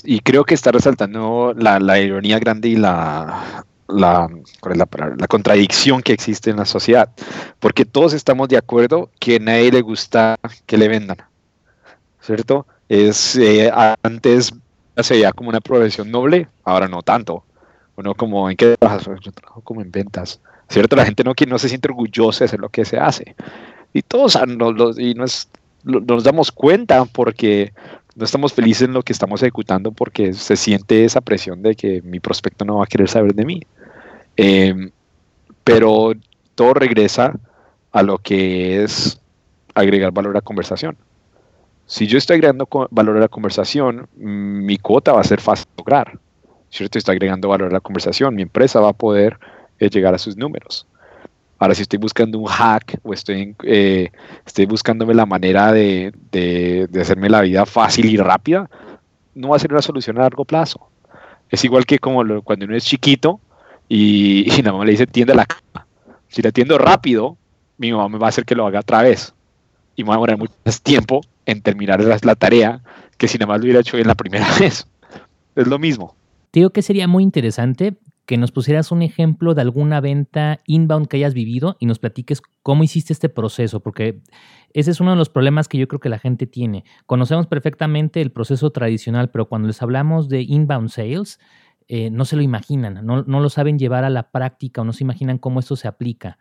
y, 0.05 0.21
creo 0.21 0.45
que 0.45 0.55
está 0.55 0.71
resaltando 0.71 1.53
la, 1.57 1.99
ironía 2.01 2.39
grande 2.39 2.69
y 2.69 2.77
la, 2.77 3.65
la, 3.89 4.29
la, 4.77 5.27
contradicción 5.27 6.03
que 6.03 6.13
existe 6.13 6.51
en 6.51 6.59
la 6.59 6.65
sociedad, 6.65 7.11
porque 7.59 7.85
todos 7.85 8.13
estamos 8.13 8.49
de 8.49 8.59
acuerdo 8.59 9.11
que 9.19 9.37
a 9.37 9.39
nadie 9.41 9.73
le 9.73 9.81
gusta 9.81 10.37
que 10.67 10.79
le 10.79 10.87
vendan, 10.87 11.17
¿cierto? 12.21 12.65
Es, 12.89 13.35
eh, 13.35 13.73
antes 14.05 14.55
se 14.97 15.15
veía 15.15 15.33
como 15.33 15.49
una 15.49 15.61
profesión 15.61 16.09
noble, 16.09 16.47
ahora 16.63 16.87
no 16.87 17.03
tanto. 17.03 17.45
Uno 17.97 18.15
como, 18.15 18.49
¿en 18.49 18.57
qué 18.57 18.77
trabajas? 18.79 19.05
Yo 19.21 19.33
trabajo 19.33 19.63
como 19.63 19.83
en 19.83 19.91
ventas. 19.91 20.41
¿Cierto? 20.69 20.95
La 20.95 21.05
gente 21.05 21.25
no, 21.25 21.35
no 21.49 21.59
se 21.59 21.69
siente 21.69 21.89
orgullosa 21.89 22.41
de 22.41 22.45
hacer 22.45 22.61
lo 22.61 22.69
que 22.69 22.85
se 22.85 22.99
hace. 22.99 23.35
Y 23.93 24.03
todos 24.03 24.39
nos, 24.47 24.99
y 24.99 25.15
nos, 25.15 25.49
nos 25.83 26.25
damos 26.25 26.53
cuenta 26.53 27.05
porque 27.05 27.73
no 28.15 28.25
estamos 28.25 28.53
felices 28.53 28.83
en 28.83 28.95
lo 28.95 29.03
que 29.03 29.13
estamos 29.13 29.43
ejecutando 29.43 29.93
porque 29.93 30.33
se 30.35 30.57
siente 30.57 31.05
esa 31.05 31.21
presión 31.21 31.63
de 31.63 31.75
que 31.75 32.03
mi 32.03 32.21
prospecto 32.21 32.65
no 32.65 32.79
va 32.79 32.85
a 32.85 32.87
querer 32.87 33.09
saber 33.09 33.35
de 33.35 33.45
mí. 33.45 33.63
Em, 34.37 34.91
pero 35.65 36.13
todo 36.55 36.75
regresa 36.75 37.39
a 37.93 38.03
lo 38.03 38.19
que 38.19 38.83
es 38.83 39.21
agregar 39.75 40.13
valor 40.13 40.33
a 40.33 40.39
la 40.39 40.41
conversación. 40.41 40.97
Si 41.87 42.07
yo 42.07 42.19
estoy 42.19 42.37
agregando 42.37 42.69
valor 42.91 43.17
a 43.17 43.21
la 43.21 43.29
conversación, 43.29 44.09
mi 44.17 44.79
cuota 44.79 45.13
va 45.13 45.21
a 45.21 45.25
ser 45.25 45.41
fácil 45.41 45.67
de 45.67 45.83
lograr. 45.83 46.19
Si 46.71 46.85
yo 46.85 46.89
estoy 46.91 47.15
agregando 47.15 47.49
valor 47.49 47.71
a 47.71 47.73
la 47.73 47.81
conversación, 47.81 48.35
mi 48.35 48.43
empresa 48.43 48.81
va 48.81 48.91
a 48.91 48.95
poder 48.95 49.39
eh, 49.79 49.91
llegar 49.91 50.15
a 50.15 50.19
sus 50.19 50.37
números. 50.37 50.87
Ahora, 51.63 51.77
si 51.77 51.83
estoy 51.83 52.01
buscando 52.01 52.41
un 52.41 52.47
hack 52.47 52.99
o 53.05 53.13
estoy, 53.13 53.55
eh, 53.63 54.11
estoy 54.45 54.67
buscándome 54.67 55.15
la 55.15 55.27
manera 55.27 55.73
de, 55.73 56.13
de, 56.33 56.89
hacerme 57.01 57.31
la 57.31 57.41
vida 57.41 57.65
fácil 57.67 58.07
y 58.07 58.17
rápida, 58.17 58.69
no 59.37 59.51
va 59.51 59.57
a 59.57 59.59
ser 59.61 59.71
una 59.71 59.81
solución 59.81 60.19
a 60.19 60.23
largo 60.23 60.45
plazo. 60.45 60.89
Es 61.51 61.63
igual 61.63 61.87
que 61.87 62.01
como 62.01 62.43
cuando 62.43 62.65
uno 62.65 62.75
es 62.75 62.85
chiquito 62.85 63.39
y, 63.89 64.53
y 64.53 64.63
la 64.63 64.73
mamá 64.73 64.85
le 64.85 64.91
dice 64.91 65.07
tiende 65.07 65.37
la 65.37 65.47
cama. 65.47 65.87
Si 66.27 66.43
la 66.43 66.51
tiendo 66.51 66.79
rápido, 66.79 67.37
mi 67.79 67.93
mamá 67.93 68.09
me 68.09 68.19
va 68.19 68.27
a 68.27 68.31
hacer 68.31 68.45
que 68.45 68.57
lo 68.57 68.67
haga 68.67 68.81
otra 68.81 69.03
vez. 69.03 69.33
Y 69.95 70.03
me 70.03 70.09
va 70.09 70.15
a 70.15 70.17
demorar 70.17 70.39
mucho 70.39 70.55
más 70.65 70.83
tiempo 70.83 71.21
en 71.47 71.63
terminar 71.63 72.03
la, 72.03 72.35
tarea 72.35 72.81
que 73.17 73.29
si 73.29 73.39
nada 73.39 73.53
más 73.53 73.61
lo 73.61 73.67
hubiera 73.67 73.79
hecho 73.79 73.97
bien 73.97 74.09
la 74.09 74.17
primera 74.17 74.49
vez. 74.59 74.85
Es 75.55 75.67
lo 75.69 75.79
mismo. 75.79 76.17
Digo 76.53 76.71
que 76.71 76.83
sería 76.83 77.07
muy 77.07 77.23
interesante 77.23 77.95
que 78.27 78.37
nos 78.37 78.53
pusieras 78.53 78.93
un 78.93 79.03
ejemplo 79.03 79.55
de 79.55 79.63
alguna 79.63 80.01
venta 80.01 80.61
inbound 80.67 81.09
que 81.09 81.17
hayas 81.17 81.35
vivido 81.35 81.77
y 81.81 81.87
nos 81.87 81.99
platiques 81.99 82.43
cómo 82.63 82.85
hiciste 82.85 83.13
este 83.13 83.29
proceso, 83.29 83.81
porque 83.81 84.21
ese 84.73 84.91
es 84.91 85.01
uno 85.01 85.11
de 85.11 85.17
los 85.17 85.29
problemas 85.29 85.69
que 85.69 85.79
yo 85.79 85.89
creo 85.89 86.01
que 86.01 86.09
la 86.09 86.19
gente 86.19 86.47
tiene. 86.47 86.85
Conocemos 87.07 87.47
perfectamente 87.47 88.21
el 88.21 88.31
proceso 88.31 88.71
tradicional, 88.71 89.31
pero 89.31 89.49
cuando 89.49 89.69
les 89.69 89.83
hablamos 89.83 90.29
de 90.29 90.43
inbound 90.43 90.89
sales, 90.89 91.41
eh, 91.89 92.11
no 92.11 92.25
se 92.25 92.37
lo 92.37 92.43
imaginan, 92.43 93.05
no, 93.05 93.23
no 93.25 93.41
lo 93.41 93.51
saben 93.51 93.79
llevar 93.79 94.05
a 94.05 94.11
la 94.11 94.31
práctica 94.31 94.81
o 94.81 94.85
no 94.85 94.93
se 94.93 95.05
imaginan 95.05 95.39
cómo 95.39 95.61
esto 95.61 95.77
se 95.77 95.89
aplica. 95.89 96.39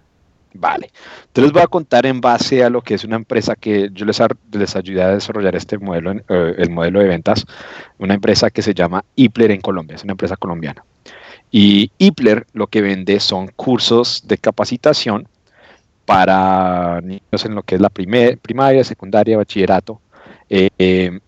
Vale. 0.54 0.91
Entonces 1.28 1.54
voy 1.54 1.62
a 1.62 1.67
contar 1.67 2.06
en 2.06 2.20
base 2.20 2.63
a 2.63 2.70
lo 2.70 2.82
que 2.82 2.96
es 2.96 3.04
una 3.04 3.15
empresa 3.15 3.56
que 3.56 3.89
yo 3.94 4.06
les, 4.06 4.22
les 4.52 4.76
ayudé 4.76 5.02
a 5.02 5.10
desarrollar 5.10 5.56
este 5.56 5.78
modelo, 5.78 6.12
eh, 6.12 6.56
el 6.58 6.70
modelo 6.70 7.00
de 7.00 7.08
ventas, 7.08 7.46
una 7.98 8.13
empresa 8.13 8.50
que 8.50 8.62
se 8.62 8.74
llama 8.74 9.06
Ipler 9.15 9.52
en 9.52 9.62
Colombia, 9.62 9.96
es 9.96 10.04
una 10.04 10.12
empresa 10.12 10.36
colombiana. 10.36 10.84
Y 11.52 11.92
Ipler 11.98 12.48
lo 12.54 12.68
que 12.68 12.82
vende 12.82 13.20
son 13.20 13.50
cursos 13.56 14.24
de 14.26 14.38
capacitación 14.38 15.28
para 16.06 17.02
niños 17.02 17.46
en 17.46 17.56
lo 17.56 17.64
que 17.64 17.76
es 17.76 17.82
la 17.82 17.90
primaria, 17.90 18.84
secundaria, 18.84 19.38
bachillerato, 19.38 20.00
eh, 20.50 21.20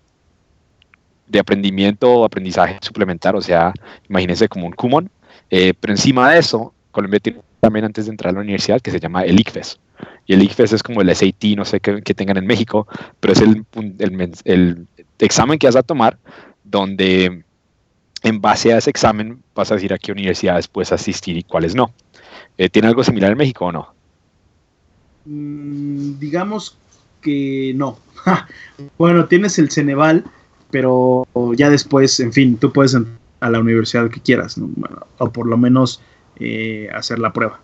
de 1.28 1.40
aprendimiento 1.40 2.24
aprendizaje 2.24 2.78
suplementar, 2.82 3.36
o 3.36 3.42
sea, 3.42 3.74
imagínense 4.10 4.48
como 4.48 4.66
un 4.66 4.74
Kumon. 4.74 5.10
Eh, 5.50 5.74
pero 5.80 5.94
encima 5.94 6.32
de 6.32 6.40
eso, 6.40 6.74
Colombia 6.92 7.20
tiene 7.20 7.40
también 7.60 7.86
antes 7.86 8.06
de 8.06 8.12
entrar 8.12 8.32
a 8.32 8.34
la 8.34 8.42
universidad 8.42 8.82
que 8.82 8.92
se 8.92 9.00
llama 9.00 9.24
el 9.24 9.40
ICFES. 9.40 9.80
Y 10.26 10.34
el 10.34 10.42
ICFES 10.44 10.74
es 10.74 10.84
como 10.84 11.02
el 11.02 11.14
SAT, 11.14 11.44
no 11.58 11.66
sé 11.66 11.80
qué, 11.80 12.02
tengan 12.14 12.38
en 12.38 12.46
México, 12.46 12.88
pero 13.20 13.34
es 13.34 13.42
el, 13.42 13.66
el 14.46 14.88
examen 15.20 15.60
que 15.60 15.68
vas 15.68 15.76
a 15.76 15.84
tomar 15.84 16.18
donde 16.64 17.44
en 18.24 18.42
base 18.42 18.74
a 18.74 18.78
ese 18.78 18.90
examen 18.90 19.44
vas 19.54 19.72
a 19.72 19.76
decir 19.76 19.94
a 19.94 19.98
qué 19.98 20.12
universidades 20.12 20.68
puedes 20.68 20.92
asistir 20.92 21.38
y 21.38 21.44
cuáles 21.44 21.76
no. 21.76 21.94
Eh, 22.58 22.70
¿Tiene 22.70 22.88
algo 22.88 23.04
similar 23.04 23.32
en 23.32 23.38
México 23.38 23.66
o 23.66 23.72
no? 23.72 23.94
Mm, 25.26 26.20
digamos 26.20 26.78
que 27.22 27.74
no. 27.76 28.00
bueno, 28.98 29.26
tienes 29.26 29.60
el 29.60 29.70
Ceneval, 29.72 30.24
pero 30.72 31.26
ya 31.56 31.70
después, 31.70 32.20
en 32.20 32.34
fin, 32.34 32.58
tú 32.58 32.72
puedes 32.72 32.94
entrar 32.94 33.18
a 33.42 33.50
la 33.50 33.60
universidad 33.60 34.10
que 34.10 34.22
quieras, 34.22 34.56
o 35.18 35.30
por 35.30 35.48
lo 35.48 35.58
menos 35.58 36.02
eh, 36.40 36.88
hacer 36.94 37.20
la 37.20 37.34
prueba. 37.34 37.60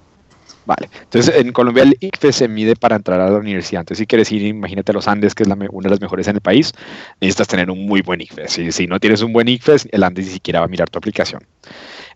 Vale, 0.69 0.87
entonces 1.01 1.35
en 1.35 1.51
Colombia 1.51 1.81
el 1.81 1.97
ICFES 1.99 2.35
se 2.35 2.47
mide 2.47 2.75
para 2.75 2.95
entrar 2.95 3.19
a 3.19 3.27
la 3.27 3.39
universidad. 3.39 3.81
Entonces, 3.81 4.03
si 4.03 4.05
quieres 4.05 4.31
ir, 4.31 4.43
imagínate 4.43 4.93
los 4.93 5.07
Andes, 5.07 5.33
que 5.33 5.41
es 5.41 5.49
una 5.49 5.65
de 5.65 5.89
las 5.89 5.99
mejores 5.99 6.27
en 6.27 6.35
el 6.35 6.41
país, 6.41 6.73
necesitas 7.19 7.47
tener 7.47 7.71
un 7.71 7.87
muy 7.87 8.03
buen 8.03 8.21
ICFES. 8.21 8.51
Si, 8.51 8.71
si 8.71 8.85
no 8.85 8.99
tienes 8.99 9.23
un 9.23 9.33
buen 9.33 9.47
ICFES, 9.47 9.87
el 9.91 10.03
Andes 10.03 10.27
ni 10.27 10.33
siquiera 10.33 10.59
va 10.59 10.67
a 10.67 10.69
mirar 10.69 10.87
tu 10.87 10.99
aplicación. 10.99 11.41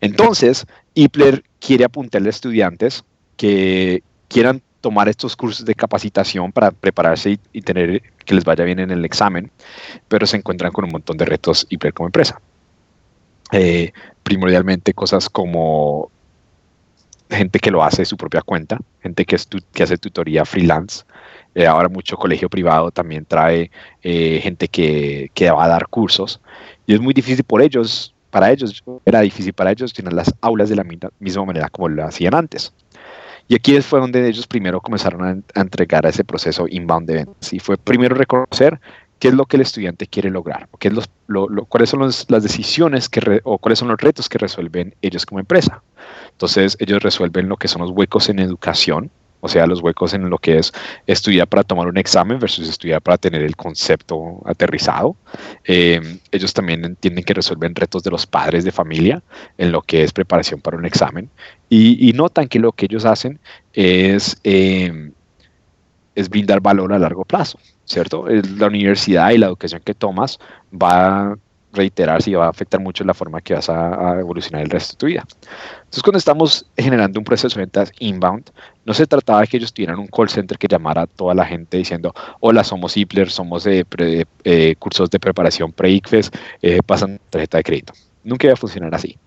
Entonces, 0.02 0.68
IPLER 0.94 1.44
quiere 1.60 1.84
apuntarle 1.84 2.30
a 2.30 2.30
estudiantes 2.30 3.04
que 3.38 4.04
quieran 4.28 4.62
tomar 4.82 5.10
estos 5.10 5.36
cursos 5.36 5.66
de 5.66 5.74
capacitación 5.74 6.52
para 6.52 6.70
prepararse 6.70 7.40
y, 7.54 7.62
tener 7.64 8.04
que 8.24 8.36
les 8.36 8.44
vaya 8.44 8.66
bien 8.66 8.78
en 8.78 8.92
el 8.92 9.04
examen, 9.04 9.50
pero 10.08 10.28
se 10.28 10.38
encuentran 10.38 10.72
con 10.72 10.86
un 10.86 10.92
montón 10.92 11.18
de 11.18 11.26
retos 11.26 11.66
IPLER 11.72 11.94
como 11.94 12.08
empresa. 12.10 12.40
Eh, 13.52 13.94
primordialmente 14.22 14.94
cosas 14.94 15.28
como 15.28 16.12
gente 17.36 17.60
que 17.60 17.72
lo 17.72 17.84
hace 17.84 18.04
de 18.04 18.06
su 18.06 18.18
propia 18.18 18.42
cuenta, 18.42 18.80
gente 19.02 19.26
que, 19.26 19.36
hace 19.36 19.98
tutoría 19.98 20.46
freelance. 20.46 21.04
Eh, 21.56 21.68
ahora 21.68 21.88
mucho 21.88 22.18
colegio 22.18 22.50
privado 22.50 22.90
también 22.90 23.26
trae 23.26 23.70
eh, 24.02 24.40
gente 24.42 24.68
que, 24.68 25.30
va 25.52 25.66
a 25.66 25.68
dar 25.68 25.88
cursos 25.88 26.42
y 26.88 26.96
es 26.96 27.00
muy 27.00 27.14
difícil 27.14 27.44
por 27.44 27.62
ellos, 27.62 28.14
para 28.32 28.52
ellos, 28.52 28.84
era 29.06 29.22
difícil 29.22 29.54
para 29.54 29.72
ellos 29.72 29.94
tener 29.94 30.14
las 30.14 30.34
aulas 30.42 30.70
de 30.70 30.76
la 30.76 30.84
misma 31.20 31.46
manera 31.46 31.70
como 31.70 31.90
lo 31.90 32.06
hacían 32.06 32.34
antes. 32.34 32.74
Y 33.48 33.56
aquí 33.56 33.80
fue 33.82 34.00
donde 34.00 34.28
ellos 34.28 34.48
primero 34.48 34.80
comenzaron 34.80 35.24
a, 35.24 35.60
a 35.60 35.62
entregar 35.62 36.06
a 36.06 36.10
ese 36.10 36.24
proceso 36.24 36.66
inbound 36.68 37.08
de 37.08 37.14
ventas 37.16 37.54
y 37.54 37.60
fue 37.60 37.78
primero 37.78 38.16
reconocer 38.16 38.80
qué 39.24 39.30
es 39.30 39.34
lo 39.34 39.46
que 39.46 39.56
el 39.56 39.62
estudiante 39.62 40.06
quiere 40.06 40.30
lograr, 40.30 40.68
qué 40.80 40.90
es 40.90 40.94
los, 40.94 41.10
cuáles 41.70 41.90
son 41.90 42.02
las 42.02 42.44
decisiones 42.44 43.08
que 43.08 43.40
o 43.46 43.58
cuáles 43.58 43.80
son 43.80 43.88
los 43.88 44.02
retos 44.02 44.28
que 44.28 44.38
resuelven 44.38 44.96
ellos 45.02 45.26
como 45.26 45.40
empresa. 45.40 45.82
Entonces, 46.44 46.76
ellos 46.82 47.02
resuelven 47.02 47.48
lo 47.48 47.56
que 47.56 47.70
son 47.70 47.84
los 47.84 47.92
huecos 47.92 48.28
en 48.28 48.38
educación, 48.38 49.10
o 49.40 49.48
sea, 49.48 49.66
los 49.66 49.80
huecos 49.82 50.14
en 50.14 50.30
lo 50.30 50.38
que 50.38 50.58
es 50.58 50.74
estudiar 51.08 51.48
para 51.48 51.64
tomar 51.64 51.88
un 51.88 51.98
examen 51.98 52.38
versus 52.38 52.68
estudiar 52.68 53.02
para 53.02 53.18
tener 53.18 53.42
el 53.44 53.56
concepto 53.56 54.42
aterrizado. 54.44 55.16
Eh, 55.64 56.20
ellos 56.34 56.54
también 56.54 56.84
entienden 56.84 57.24
que 57.24 57.34
resuelven 57.34 57.74
retos 57.74 58.04
de 58.04 58.12
los 58.12 58.28
padres 58.28 58.66
de 58.66 58.74
familia 58.74 59.24
en 59.58 59.72
lo 59.72 59.82
que 59.84 60.04
es 60.04 60.12
preparación 60.12 60.60
para 60.60 60.76
un 60.76 60.86
examen 60.86 61.30
y, 61.70 62.12
notan 62.12 62.50
que 62.50 62.60
lo 62.60 62.74
que 62.74 62.88
ellos 62.88 63.06
hacen 63.06 63.40
es, 63.72 64.38
eh, 64.44 65.12
es 66.14 66.28
brindar 66.28 66.60
valor 66.60 66.92
a 66.92 67.00
largo 67.00 67.24
plazo. 67.24 67.58
¿cierto? 67.86 68.26
La 68.28 68.68
universidad 68.68 69.32
y 69.32 69.38
la 69.38 69.48
educación 69.48 69.82
que 69.84 69.94
tomas 69.94 70.40
va 70.74 71.38
a 71.74 71.78
reiterarse 71.78 72.30
y 72.30 72.34
va 72.34 72.46
a 72.46 72.50
afectar 72.50 72.80
mucho 72.80 73.04
la 73.04 73.14
forma 73.14 73.42
que 73.42 73.54
vas 73.54 73.70
a, 73.70 74.20
evolucionar 74.20 74.64
el 74.64 74.70
resto 74.70 74.94
de 74.94 74.98
tu 74.98 75.06
vida. 75.08 75.24
Entonces, 75.78 76.04
cuando 76.04 76.18
estamos 76.18 76.66
generando 76.78 77.20
un 77.20 77.26
proceso 77.26 77.56
de 77.56 77.62
ventas 77.62 77.92
inbound, 78.00 78.50
no 78.86 78.94
se 78.94 79.08
trataba 79.08 79.42
de 79.42 79.48
que 79.48 79.58
ellos 79.58 79.74
tuvieran 79.74 80.00
un 80.00 80.08
call 80.08 80.30
center 80.30 80.58
que 80.58 80.68
llamara 80.68 81.04
a 81.04 81.08
toda 81.08 81.34
la 81.34 81.46
gente 81.46 81.78
diciendo, 81.78 82.14
hola, 82.40 82.64
somos 82.64 82.96
Ipler, 82.98 83.30
somos 83.30 83.64
de 83.64 83.86
eh, 84.44 84.76
cursos 84.78 85.10
de 85.10 85.20
preparación 85.20 85.72
pre-ICFES, 85.72 86.32
eh, 86.62 86.80
pasan 86.86 87.20
tarjeta 87.30 87.58
de 87.58 87.64
crédito. 87.64 87.94
Nunca 88.24 88.48
iba 88.48 88.54
a 88.54 88.58
funcionar 88.58 88.94
así. 88.94 89.18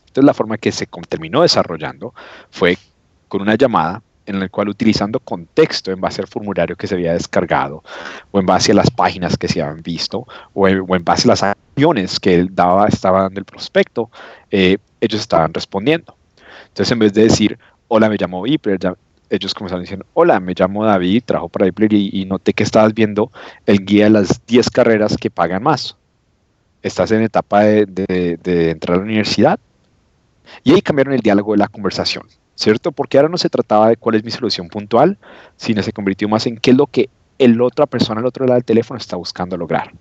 Entonces, 0.00 0.24
la 0.24 0.34
forma 0.34 0.58
que 0.58 0.72
se 0.72 0.86
terminó 1.08 1.42
desarrollando 1.42 2.14
fue 2.50 2.76
con 3.28 3.40
una 3.40 3.54
llamada 3.54 4.02
en 4.26 4.36
el 4.36 4.50
cual 4.50 4.68
utilizando 4.68 5.20
contexto 5.20 5.90
en 5.90 6.00
base 6.00 6.20
al 6.20 6.28
formulario 6.28 6.76
que 6.76 6.86
se 6.86 6.94
había 6.94 7.12
descargado, 7.12 7.82
o 8.30 8.40
en 8.40 8.46
base 8.46 8.72
a 8.72 8.74
las 8.74 8.90
páginas 8.90 9.36
que 9.36 9.48
se 9.48 9.60
habían 9.62 9.82
visto, 9.82 10.26
o 10.54 10.68
en, 10.68 11.04
base 11.04 11.26
a 11.26 11.32
las 11.32 11.42
acciones 11.42 12.20
que 12.20 12.34
él 12.34 12.48
daba, 12.54 12.86
estaba 12.88 13.22
dando 13.22 13.40
el 13.40 13.44
prospecto, 13.44 14.10
eh, 14.50 14.78
ellos 15.00 15.20
estaban 15.20 15.52
respondiendo. 15.52 16.14
Entonces, 16.68 16.92
en 16.92 16.98
vez 16.98 17.12
de 17.12 17.24
decir, 17.24 17.58
hola, 17.88 18.08
me 18.08 18.16
llamo 18.16 18.46
Ipler, 18.46 18.78
ellos 19.30 19.54
comenzaron 19.54 19.82
diciendo, 19.82 20.06
hola, 20.14 20.40
me 20.40 20.54
llamo 20.54 20.84
David, 20.84 21.24
trabajo 21.24 21.48
para 21.48 21.66
Ipler 21.66 21.92
y, 21.92 22.24
noté 22.26 22.52
que 22.52 22.62
estabas 22.62 22.94
viendo 22.94 23.30
el 23.66 23.84
guía 23.84 24.04
de 24.04 24.10
las 24.10 24.44
10 24.46 24.70
carreras 24.70 25.16
que 25.16 25.30
pagan 25.30 25.62
más. 25.62 25.96
Estás 26.82 27.10
en 27.12 27.22
etapa 27.22 27.60
de, 27.60 27.86
de 28.42 28.70
entrar 28.70 28.96
a 28.96 28.98
la 28.98 29.04
universidad. 29.04 29.60
Y 30.64 30.72
ahí 30.72 30.82
cambiaron 30.82 31.14
el 31.14 31.20
diálogo 31.20 31.52
de 31.52 31.58
la 31.58 31.68
conversación. 31.68 32.26
¿Cierto? 32.62 32.92
Porque 32.92 33.18
ahora 33.18 33.28
no 33.28 33.38
se 33.38 33.50
trataba 33.50 33.88
de 33.88 33.96
cuál 33.96 34.14
es 34.16 34.24
mi 34.24 34.30
solución 34.30 34.68
puntual, 34.68 35.18
sino 35.56 35.82
se 35.82 35.92
convirtió 35.92 36.28
más 36.28 36.46
en 36.46 36.56
qué 36.56 36.70
es 36.70 36.76
lo 36.76 36.86
que 36.86 37.10
el 37.38 37.60
otra 37.60 37.86
persona 37.86 38.20
al 38.20 38.26
otro 38.26 38.46
lado 38.46 38.54
del 38.54 38.64
teléfono 38.64 38.98
está 38.98 39.16
buscando 39.16 39.56
lograr. 39.56 39.92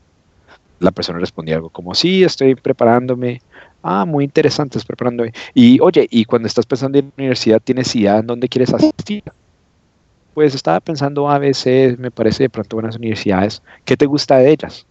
La 0.79 0.91
persona 0.91 1.19
respondía 1.19 1.55
algo 1.55 1.69
como, 1.69 1.93
sí, 1.93 2.23
estoy 2.23 2.55
preparándome. 2.55 3.41
Ah, 3.83 4.05
muy 4.05 4.23
interesante, 4.23 4.77
estoy 4.77 4.89
preparándome. 4.89 5.33
Y 5.53 5.79
oye, 5.79 6.07
y 6.09 6.25
cuando 6.25 6.47
estás 6.47 6.65
pensando 6.65 6.99
en 6.99 7.11
universidad, 7.17 7.61
¿tienes 7.63 7.95
idea 7.95 8.17
en 8.17 8.27
dónde 8.27 8.47
quieres 8.47 8.73
asistir? 8.73 9.23
Pues 10.33 10.55
estaba 10.55 10.79
pensando 10.79 11.29
ABC, 11.29 11.97
me 11.97 12.11
parece 12.11 12.43
de 12.43 12.49
pronto 12.49 12.77
buenas 12.77 12.95
universidades. 12.95 13.61
¿Qué 13.85 13.97
te 13.97 14.05
gusta 14.05 14.37
de 14.37 14.51
ellas? 14.51 14.85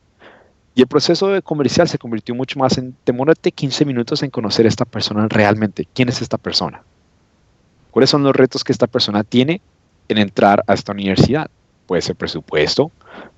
Y 0.75 0.83
el 0.83 0.87
proceso 0.87 1.29
de 1.29 1.43
comercial 1.43 1.89
se 1.89 1.99
convirtió 1.99 2.35
mucho 2.35 2.59
más 2.59 2.79
en 2.79 2.95
demórate 3.05 3.51
15 3.51 3.85
minutos 3.85 4.23
en 4.23 4.31
conocer 4.31 4.67
a 4.67 4.69
esta 4.69 4.85
persona 4.85 5.27
realmente. 5.29 5.87
¿Quién 5.93 6.09
es 6.09 6.23
esta 6.23 6.39
persona? 6.39 6.83
¿Cuáles 7.91 8.11
son 8.11 8.23
los 8.23 8.35
retos 8.35 8.65
que 8.65 8.73
esta 8.73 8.87
persona 8.87 9.25
tiene 9.25 9.61
en 10.09 10.19
entrar 10.19 10.63
a 10.67 10.75
esta 10.75 10.93
universidad? 10.93 11.51
Puede 11.87 12.03
ser 12.03 12.17
presupuesto, 12.17 12.91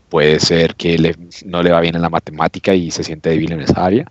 puede 0.08 0.40
ser 0.40 0.74
que 0.74 1.16
no 1.46 1.62
le 1.62 1.70
va 1.70 1.80
bien 1.80 1.96
en 1.96 2.02
la 2.02 2.10
matemática 2.10 2.74
y 2.74 2.90
se 2.90 3.02
siente 3.02 3.30
débil 3.30 3.52
en 3.52 3.62
esa 3.62 3.84
área, 3.84 4.10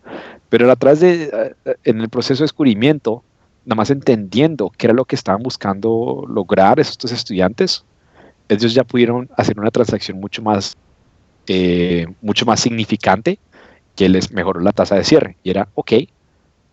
pero 0.49 0.69
a 0.71 0.75
través 0.75 0.99
de, 0.99 1.53
eh, 1.65 1.75
en 1.83 2.01
el 2.01 2.09
proceso 2.09 2.39
de 2.39 2.45
descubrimiento, 2.45 3.23
nada 3.65 3.75
más 3.75 3.89
entendiendo 3.91 4.71
qué 4.75 4.87
era 4.87 4.93
lo 4.93 5.05
que 5.05 5.15
estaban 5.15 5.43
buscando 5.43 6.25
lograr 6.27 6.79
estos 6.79 7.11
estudiantes, 7.11 7.85
ellos 8.49 8.73
ya 8.73 8.83
pudieron 8.83 9.29
hacer 9.37 9.59
una 9.59 9.71
transacción 9.71 10.19
mucho 10.19 10.41
más, 10.41 10.75
eh, 11.47 12.07
mucho 12.21 12.45
más 12.45 12.59
significante 12.59 13.39
que 13.95 14.09
les 14.09 14.31
mejoró 14.31 14.59
la 14.59 14.73
tasa 14.73 14.95
de 14.95 15.03
cierre. 15.03 15.37
Y 15.43 15.51
era, 15.51 15.69
ok, 15.75 15.91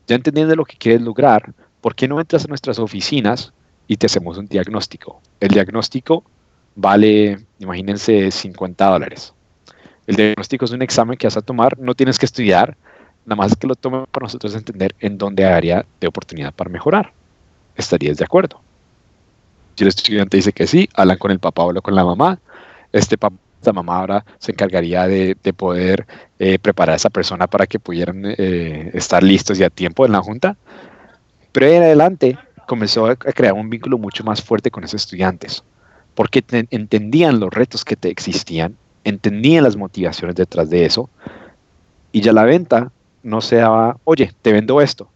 ya 0.09 0.17
entendiendo 0.17 0.57
lo 0.57 0.65
que 0.65 0.77
quieres 0.77 1.03
lograr, 1.03 1.53
¿por 1.81 1.95
qué 1.95 2.09
no 2.09 2.19
entras 2.19 2.47
a 2.47 2.49
nuestras 2.49 2.79
oficinas 2.79 3.53
y 3.89 3.97
te 3.97 4.07
hacemos 4.07 4.39
un 4.39 4.47
diagnóstico? 4.47 5.21
El 5.41 5.49
diagnóstico 5.49 6.23
vale, 6.77 7.41
imagínense, 7.59 8.31
50 8.31 8.85
dólares. 8.87 9.35
El 10.07 10.17
diagnóstico 10.17 10.65
es 10.65 10.71
un 10.71 10.83
examen 10.83 11.19
que 11.19 11.27
vas 11.27 11.37
a 11.37 11.43
tomar, 11.43 11.77
no 11.79 11.95
tienes 11.95 12.19
que 12.19 12.27
estudiar, 12.27 12.77
nada 13.27 13.37
más 13.37 13.57
que 13.57 13.67
lo 13.67 13.75
tomen 13.75 14.07
para 14.11 14.25
nosotros 14.25 14.55
entender 14.55 14.95
en 15.01 15.19
dónde 15.19 15.45
área 15.45 15.85
de 16.01 16.07
oportunidad 16.07 16.55
para 16.55 16.71
mejorar. 16.71 17.13
¿Estarías 17.77 18.17
de 18.17 18.25
acuerdo? 18.25 18.61
Si 19.77 19.85
el 19.85 19.89
estudiante 19.89 20.37
dice 20.37 20.53
que 20.53 20.67
sí, 20.67 20.89
hablan 20.95 21.19
con 21.19 21.31
el 21.31 21.41
papá 21.41 21.65
o 21.65 21.75
con 21.83 21.95
la 21.95 22.05
mamá. 22.05 22.39
Este 22.93 23.19
papá, 23.19 23.37
esta 23.61 23.73
mamá 23.73 23.99
ahora 23.99 24.25
se 24.39 24.53
encargaría 24.53 25.07
de, 25.09 25.37
poder 25.57 26.07
eh, 26.39 26.59
preparar 26.59 26.95
a 26.95 26.97
esa 26.97 27.11
persona 27.11 27.49
para 27.49 27.67
que 27.67 27.81
pudieran 27.81 28.23
eh, 28.25 28.91
estar 28.95 29.23
listos 29.23 29.59
y 29.59 29.65
a 29.65 29.71
tiempo 29.71 30.07
en 30.07 30.13
la 30.13 30.23
junta. 30.23 30.57
Pero 31.53 31.67
en 31.67 31.83
adelante 31.83 32.39
comenzó 32.69 33.07
a 33.07 33.17
crear 33.17 33.55
un 33.55 33.71
vínculo 33.71 33.97
mucho 33.97 34.23
más 34.23 34.43
fuerte 34.43 34.71
con 34.71 34.85
esos 34.85 35.03
estudiantes, 35.03 35.65
porque 36.15 36.45
entendían 36.71 37.41
los 37.41 37.51
retos 37.51 37.83
que 37.83 37.97
te 37.97 38.11
existían, 38.11 38.77
entendían 39.05 39.65
las 39.65 39.77
motivaciones 39.77 40.37
detrás 40.37 40.69
de 40.69 40.85
eso, 40.85 41.09
y 42.13 42.21
ya 42.21 42.33
la 42.33 42.45
venta 42.45 42.93
no 43.23 43.41
se 43.41 43.57
daba, 43.57 43.97
oye, 44.05 44.33
te 44.43 44.53
vendo 44.53 44.83
esto. 44.83 45.09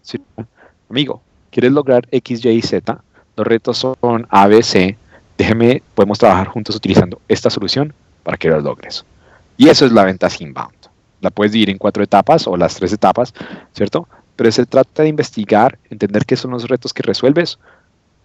amigo, 0.89 1.21
¿quieres 1.51 1.73
lograr 1.73 2.09
X, 2.11 2.43
Y, 2.45 2.63
Z? 2.63 2.99
Los 3.37 3.47
retos 3.47 3.79
son 3.79 4.27
A, 4.31 4.47
B, 4.47 4.63
C. 4.63 4.97
Déjeme, 5.37 5.83
podemos 5.95 6.19
trabajar 6.19 6.49
juntos 6.49 6.75
utilizando 6.75 7.21
esta 7.29 7.51
solución 7.51 7.93
para 8.23 8.39
que 8.39 8.49
los 8.49 8.63
logres. 8.63 9.05
Y 9.59 9.69
eso 9.69 9.85
es 9.85 9.93
la 9.93 10.05
venta 10.05 10.29
inbound. 10.39 10.75
La 11.21 11.31
puedes 11.31 11.53
dividir 11.53 11.71
en 11.71 11.79
cuatro 11.79 12.03
etapas 12.03 12.47
o 12.47 12.57
las 12.57 12.75
tres 12.77 12.93
etapas, 12.95 13.35
¿cierto? 13.75 14.09
Pero 14.37 14.51
se 14.51 14.67
trata 14.67 15.03
de 15.03 15.09
investigar, 15.09 15.79
entender 15.91 16.25
qué 16.25 16.37
son 16.37 16.53
los 16.53 16.69
retos 16.69 16.93
que 16.93 17.03
resuelves, 17.03 17.59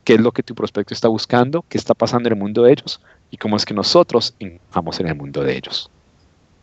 qué 0.04 0.14
es 0.14 0.22
lo 0.22 0.32
que 0.32 0.44
tu 0.44 0.56
prospecto 0.56 0.94
está 0.94 1.08
buscando, 1.08 1.66
qué 1.68 1.78
está 1.78 1.94
pasando 1.94 2.30
en 2.30 2.34
el 2.34 2.40
mundo 2.40 2.64
de 2.64 2.72
ellos 2.72 3.02
y 3.30 3.38
cómo 3.38 3.58
es 3.58 3.66
que 3.66 3.74
nosotros 3.74 4.34
encajamos 4.40 5.00
en 5.00 5.08
el 5.08 5.16
mundo 5.16 5.44
de 5.44 5.58
ellos. 5.58 5.90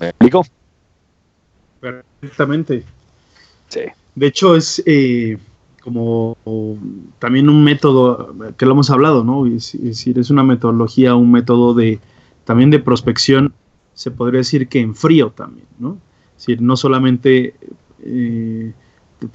¿Me 0.01 0.09
explico? 0.09 0.47
Perfectamente. 1.81 2.85
Sí. 3.69 3.81
De 4.15 4.27
hecho, 4.27 4.57
es 4.57 4.83
eh, 4.87 5.37
como 5.83 6.39
también 7.19 7.51
un 7.51 7.63
método 7.63 8.35
que 8.57 8.65
lo 8.65 8.73
hemos 8.73 8.89
hablado, 8.89 9.23
¿no? 9.25 9.47
Es, 9.47 9.77
decir, 9.79 10.19
es 10.19 10.31
una 10.31 10.43
metodología, 10.43 11.15
un 11.15 11.31
método 11.31 11.75
de 11.75 12.01
también 12.45 12.71
de 12.71 12.79
prospección, 12.79 13.53
se 13.93 14.11
podría 14.11 14.39
decir 14.39 14.69
que 14.69 14.81
en 14.81 14.95
frío 14.95 15.31
también, 15.31 15.67
¿no? 15.79 15.99
Es 16.39 16.47
decir, 16.47 16.63
no 16.63 16.79
solamente 16.79 17.55
eh, 18.03 18.73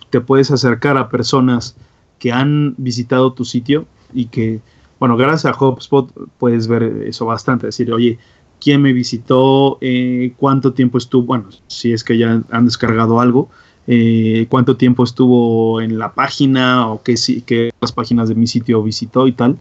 te 0.10 0.22
puedes 0.22 0.52
acercar 0.52 0.98
a 0.98 1.10
personas 1.10 1.76
que 2.20 2.32
han 2.32 2.76
visitado 2.78 3.34
tu 3.34 3.46
sitio 3.46 3.86
y 4.13 4.26
que, 4.26 4.60
bueno, 5.00 5.18
gracias 5.18 5.46
a 5.46 5.58
HubSpot 5.58 6.12
puedes 6.38 6.68
ver 6.68 6.84
eso 6.84 7.26
bastante, 7.26 7.68
decir, 7.68 7.92
oye, 7.92 8.20
¿quién 8.60 8.82
me 8.82 8.94
visitó? 8.94 9.78
Eh, 9.82 10.34
¿Cuánto 10.38 10.74
tiempo 10.74 10.98
estuvo? 10.98 11.26
Bueno, 11.26 11.50
si 11.68 11.94
es 11.94 12.04
que 12.04 12.18
ya 12.18 12.42
han 12.52 12.65
descargado 12.65 13.20
algo, 13.20 13.50
eh, 13.88 14.46
cuánto 14.50 14.78
tiempo 14.78 15.04
estuvo 15.04 15.82
en 15.82 15.98
la 15.98 16.13
página 16.13 16.88
o 16.89 17.02
qué, 17.02 17.15
qué 17.46 17.72
las 17.82 17.92
páginas 17.92 18.30
de 18.30 18.36
mi 18.36 18.48
sitio 18.48 18.84
visitó 18.84 19.28
y 19.28 19.32
tal, 19.32 19.58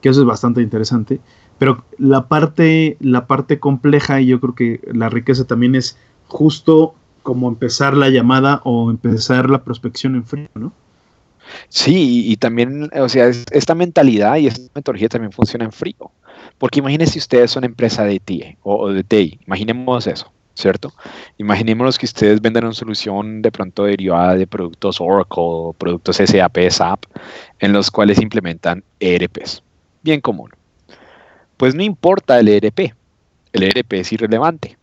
que 0.00 0.08
eso 0.08 0.20
es 0.20 0.26
bastante 0.26 0.62
interesante. 0.62 1.20
Pero 1.58 1.84
la 1.98 2.28
parte, 2.28 2.96
la 3.00 3.26
parte 3.26 3.58
compleja 3.58 4.20
y 4.20 4.26
yo 4.26 4.40
creo 4.40 4.54
que 4.54 4.80
la 4.92 5.08
riqueza 5.08 5.44
también 5.44 5.74
es 5.74 5.98
justo 6.28 6.94
como 7.26 7.48
empezar 7.48 7.96
la 7.96 8.08
llamada 8.08 8.60
o 8.62 8.88
empezar 8.88 9.50
la 9.50 9.64
prospección 9.64 10.14
en 10.14 10.24
frío, 10.24 10.48
¿no? 10.54 10.72
Sí, 11.68 12.30
y 12.30 12.36
también, 12.36 12.88
o 12.94 13.08
sea, 13.08 13.26
esta 13.50 13.74
mentalidad 13.74 14.36
y 14.36 14.46
esta 14.46 14.70
metodología 14.76 15.08
también 15.08 15.32
funciona 15.32 15.64
en 15.64 15.72
frío. 15.72 16.12
Porque 16.56 16.78
imagínense 16.78 17.14
si 17.14 17.18
ustedes 17.18 17.50
son 17.50 17.64
empresa 17.64 18.04
de 18.04 18.20
TI 18.20 18.56
o 18.62 18.90
de 18.90 19.02
TI, 19.02 19.40
imaginemos 19.44 20.06
eso. 20.06 20.32
¿cierto? 20.54 20.94
Imaginémonos 21.36 21.98
que 21.98 22.06
ustedes 22.06 22.40
venden 22.40 22.64
una 22.64 22.72
solución 22.72 23.42
de 23.42 23.52
pronto 23.52 23.84
derivada 23.84 24.36
de 24.36 24.46
productos 24.46 25.00
Oracle, 25.00 25.74
productos 25.76 26.16
SAP, 26.16 26.56
SAP, 26.70 27.04
en 27.58 27.72
los 27.72 27.90
cuales 27.90 28.22
implementan 28.22 28.82
ERPs. 28.98 29.62
Bien 30.02 30.20
común. 30.20 30.50
Pues 31.56 31.74
no 31.74 31.82
importa 31.82 32.38
el 32.40 32.48
ERP, 32.48 32.94
el 33.52 33.62
ERP 33.64 33.92
es 33.94 34.12
irrelevante. 34.12 34.78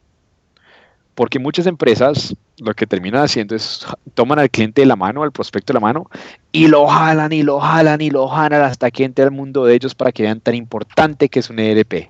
Porque 1.15 1.39
muchas 1.39 1.67
empresas 1.67 2.35
lo 2.57 2.73
que 2.73 2.87
terminan 2.87 3.23
haciendo 3.23 3.55
es 3.55 3.85
toman 4.13 4.39
al 4.39 4.49
cliente 4.49 4.81
de 4.81 4.87
la 4.87 4.95
mano, 4.95 5.23
al 5.23 5.31
prospecto 5.31 5.73
de 5.73 5.75
la 5.75 5.81
mano, 5.81 6.09
y 6.51 6.67
lo 6.67 6.87
jalan 6.87 7.31
y 7.31 7.43
lo 7.43 7.59
jalan 7.59 8.01
y 8.01 8.09
lo 8.09 8.27
jalan 8.27 8.61
hasta 8.61 8.89
que 8.89 9.03
entre 9.03 9.25
al 9.25 9.31
mundo 9.31 9.65
de 9.65 9.75
ellos 9.75 9.93
para 9.95 10.11
que 10.11 10.23
vean 10.23 10.39
tan 10.39 10.55
importante 10.55 11.29
que 11.29 11.39
es 11.39 11.49
un 11.49 11.59
ERP. 11.59 12.09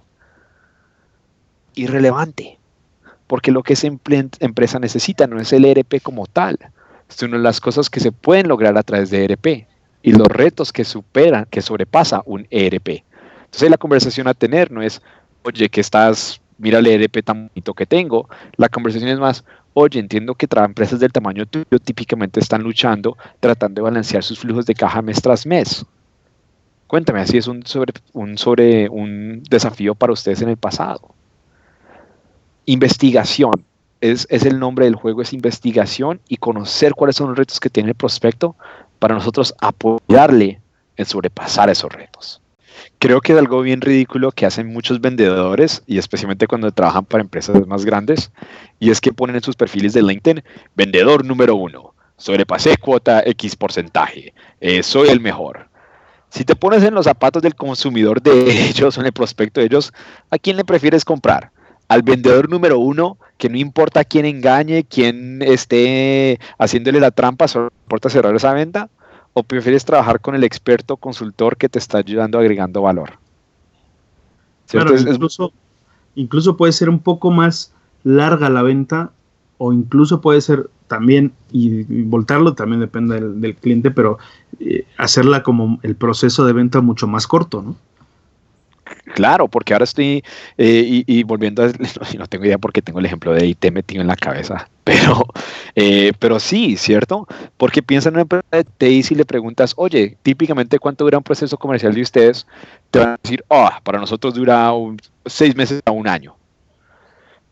Irrelevante 1.75 2.59
porque 3.33 3.51
lo 3.51 3.63
que 3.63 3.73
esa 3.73 3.87
empresa 3.87 4.77
necesita 4.77 5.25
no 5.25 5.39
es 5.39 5.51
el 5.53 5.65
ERP 5.65 6.03
como 6.03 6.27
tal, 6.27 6.59
sino 7.07 7.35
las 7.39 7.59
cosas 7.59 7.89
que 7.89 7.99
se 7.99 8.11
pueden 8.11 8.47
lograr 8.47 8.77
a 8.77 8.83
través 8.83 9.09
de 9.09 9.25
ERP 9.25 9.65
y 10.03 10.11
los 10.11 10.27
retos 10.27 10.71
que 10.71 10.83
superan, 10.83 11.47
que 11.49 11.63
sobrepasa 11.63 12.21
un 12.27 12.45
ERP. 12.51 13.03
Entonces 13.45 13.71
la 13.71 13.77
conversación 13.77 14.27
a 14.27 14.35
tener 14.35 14.71
no 14.71 14.83
es, 14.83 15.01
oye, 15.41 15.67
que 15.69 15.81
estás, 15.81 16.41
mira 16.57 16.79
el 16.79 16.87
ERP 16.87 17.23
tan 17.23 17.47
bonito 17.47 17.73
que 17.73 17.85
tengo. 17.85 18.29
La 18.57 18.69
conversación 18.69 19.09
es 19.09 19.19
más, 19.19 19.43
oye, 19.73 19.99
entiendo 19.99 20.35
que 20.35 20.47
empresas 20.51 20.99
del 20.99 21.11
tamaño 21.11 21.45
tuyo 21.45 21.79
típicamente 21.83 22.39
están 22.39 22.63
luchando, 22.63 23.17
tratando 23.39 23.79
de 23.79 23.83
balancear 23.83 24.23
sus 24.23 24.39
flujos 24.39 24.65
de 24.65 24.75
caja 24.75 25.01
mes 25.01 25.21
tras 25.21 25.45
mes. 25.45 25.85
Cuéntame, 26.87 27.21
así 27.21 27.37
es 27.37 27.47
un, 27.47 27.65
sobre, 27.65 27.93
un, 28.13 28.37
sobre, 28.37 28.87
un 28.89 29.41
desafío 29.49 29.95
para 29.95 30.13
ustedes 30.13 30.41
en 30.41 30.49
el 30.49 30.57
pasado 30.57 31.13
investigación. 32.65 33.65
Es, 34.01 34.27
el 34.29 34.59
nombre 34.59 34.85
del 34.85 34.95
juego, 34.95 35.21
es 35.21 35.31
investigación 35.31 36.19
y 36.27 36.37
conocer 36.37 36.93
cuáles 36.93 37.15
son 37.15 37.29
los 37.29 37.37
retos 37.37 37.59
que 37.59 37.69
tiene 37.69 37.89
el 37.89 37.95
prospecto 37.95 38.55
para 38.99 39.15
nosotros 39.15 39.55
apoyarle 39.61 40.59
en 40.97 41.05
sobrepasar 41.05 41.69
esos 41.69 41.91
retos. 41.91 42.41
Creo 43.03 43.19
que 43.19 43.33
es 43.33 43.37
algo 43.37 43.61
bien 43.61 43.81
ridículo 43.81 44.31
que 44.31 44.45
hacen 44.45 44.67
muchos 44.67 45.01
vendedores 45.01 45.83
y 45.85 45.97
especialmente 45.97 46.47
cuando 46.47 46.71
trabajan 46.71 47.03
para 47.03 47.21
empresas 47.21 47.67
más 47.67 47.83
grandes 47.83 48.31
y 48.79 48.91
es 48.91 49.01
que 49.01 49.11
ponen 49.11 49.35
en 49.35 49.43
sus 49.43 49.57
perfiles 49.57 49.91
de 49.91 50.01
LinkedIn 50.01 50.41
vendedor 50.73 51.25
número 51.25 51.53
uno, 51.53 51.93
sobrepasé 52.15 52.77
cuota 52.77 53.21
X 53.25 53.57
porcentaje, 53.57 54.33
eh, 54.61 54.83
soy 54.83 55.09
el 55.09 55.19
mejor. 55.19 55.67
Si 56.29 56.45
te 56.45 56.55
pones 56.55 56.81
en 56.83 56.93
los 56.93 57.03
zapatos 57.03 57.43
del 57.43 57.55
consumidor 57.55 58.21
de 58.21 58.69
ellos 58.69 58.97
o 58.97 59.01
en 59.01 59.07
el 59.07 59.11
prospecto 59.11 59.59
de 59.59 59.65
ellos, 59.65 59.91
¿a 60.31 60.37
quién 60.37 60.55
le 60.55 60.63
prefieres 60.63 61.03
comprar? 61.03 61.51
al 61.89 62.01
vendedor 62.01 62.49
número 62.49 62.79
uno, 62.79 63.17
que 63.37 63.49
no 63.49 63.57
importa 63.57 64.05
quién 64.05 64.25
engañe, 64.25 64.85
quién 64.85 65.41
esté 65.41 66.39
haciéndole 66.57 67.01
la 67.01 67.11
trampa, 67.11 67.49
solo 67.49 67.69
importa 67.83 68.09
cerrar 68.09 68.33
esa 68.33 68.53
venta, 68.53 68.89
o 69.33 69.43
prefieres 69.43 69.85
trabajar 69.85 70.19
con 70.19 70.35
el 70.35 70.43
experto 70.43 70.97
consultor 70.97 71.57
que 71.57 71.69
te 71.69 71.79
está 71.79 71.97
ayudando 71.99 72.37
agregando 72.37 72.81
valor. 72.81 73.13
Claro, 74.67 74.97
incluso, 74.97 75.51
incluso 76.15 76.57
puede 76.57 76.71
ser 76.71 76.89
un 76.89 76.99
poco 76.99 77.31
más 77.31 77.73
larga 78.03 78.49
la 78.49 78.61
venta 78.61 79.11
o 79.57 79.73
incluso 79.73 80.21
puede 80.21 80.41
ser 80.41 80.69
también, 80.87 81.33
y, 81.51 81.83
voltarlo 82.03 82.53
también 82.53 82.79
depende 82.79 83.19
del, 83.19 83.55
cliente, 83.55 83.91
pero 83.91 84.19
eh, 84.59 84.85
hacerla 84.97 85.41
como 85.41 85.79
el 85.83 85.95
proceso 85.95 86.45
de 86.45 86.53
venta 86.53 86.81
mucho 86.81 87.07
más 87.07 87.27
corto, 87.27 87.61
¿no? 87.61 87.75
Claro, 89.13 89.47
porque 89.47 89.73
ahora 89.73 89.83
estoy, 89.83 90.23
eh, 90.57 91.03
y, 91.05 91.23
volviendo 91.23 91.63
a, 91.63 91.67
no, 92.17 92.27
tengo 92.27 92.45
idea 92.45 92.57
porque 92.57 92.81
tengo 92.81 92.99
el 92.99 93.05
ejemplo 93.05 93.33
de 93.33 93.45
IT 93.45 93.71
metido 93.71 94.01
en 94.01 94.07
la 94.07 94.15
cabeza, 94.15 94.69
pero, 94.83 95.25
eh, 95.75 96.13
pero 96.19 96.39
sí, 96.39 96.77
¿cierto? 96.77 97.27
Porque 97.57 97.83
piensa 97.83 98.09
en 98.09 98.15
una 98.15 98.21
empresa 98.23 98.45
de 98.51 98.63
TI 98.63 99.03
si 99.03 99.15
le 99.15 99.25
preguntas, 99.25 99.73
oye, 99.77 100.17
típicamente 100.23 100.79
cuánto 100.79 101.03
dura 101.03 101.17
un 101.17 101.23
proceso 101.23 101.57
comercial 101.57 101.93
de 101.93 102.01
ustedes, 102.01 102.47
te 102.91 102.99
van 102.99 103.09
a 103.09 103.19
decir, 103.21 103.43
oh, 103.49 103.69
para 103.83 103.99
nosotros 103.99 104.33
dura 104.33 104.71
seis 105.25 105.55
meses 105.55 105.81
a 105.85 105.91
un 105.91 106.07
año. 106.07 106.35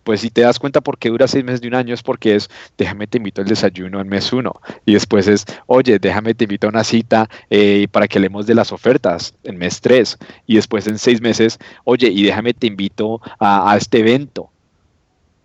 Pues 0.04 0.22
si 0.22 0.30
te 0.30 0.42
das 0.42 0.60
cuenta 0.60 0.82
por 0.82 0.98
qué 0.98 1.10
dura 1.10 1.28
seis 1.28 1.44
meses 1.44 1.62
de 1.62 1.68
un 1.68 1.76
año 1.76 1.94
es 1.94 2.02
porque 2.02 2.36
es, 2.36 2.50
déjame 2.78 3.08
te 3.08 3.18
invito 3.18 3.42
al 3.42 3.48
desayuno 3.48 4.02
en 4.02 4.08
mes 4.08 4.34
uno. 4.34 4.60
Y 4.86 4.94
después 4.94 5.28
es, 5.28 5.46
oye, 5.68 6.00
déjame 6.00 6.34
te 6.34 6.46
invito 6.46 6.68
a 6.68 6.70
una 6.70 6.84
cita 6.84 7.30
eh, 7.50 7.88
para 7.92 8.08
que 8.08 8.18
hablemos 8.18 8.48
de 8.48 8.56
las 8.56 8.72
ofertas 8.72 9.36
en 9.44 9.58
mes 9.58 9.82
tres. 9.82 10.18
Y 10.48 10.56
después 10.56 10.88
en 10.88 10.98
seis 10.98 11.22
meses, 11.22 11.60
oye, 11.84 12.08
y 12.10 12.24
déjame 12.24 12.54
te 12.54 12.68
invito 12.68 13.22
a, 13.40 13.76
este 13.78 14.00
evento. 14.00 14.50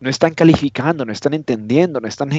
No 0.00 0.10
están 0.10 0.34
calificando, 0.34 1.04
no 1.04 1.12
están 1.12 1.34
entendiendo, 1.34 2.00
no 2.00 2.08
están, 2.08 2.30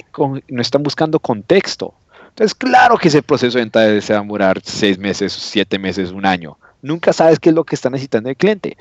no 0.47 0.62
están 0.62 0.84
buscando 0.84 1.19
contexto. 1.19 1.93
Entonces, 2.38 2.53
claro 2.53 2.97
que 2.97 3.08
ese 3.08 3.23
proceso 3.23 3.58
de 3.58 3.63
venta 3.63 3.99
se 3.99 4.13
va 4.13 4.19
a 4.19 4.21
demorar 4.21 4.62
seis 4.63 4.99
meses, 4.99 5.34
siete 5.34 5.80
meses, 5.80 6.12
un 6.12 6.23
año. 6.23 6.58
Nunca 6.84 7.12
sabes 7.12 7.39
qué 7.39 7.49
es 7.49 7.56
lo 7.56 7.63
que 7.63 7.73
está 7.73 7.89
necesitando 7.89 8.30
el 8.30 8.38
cliente. 8.38 8.77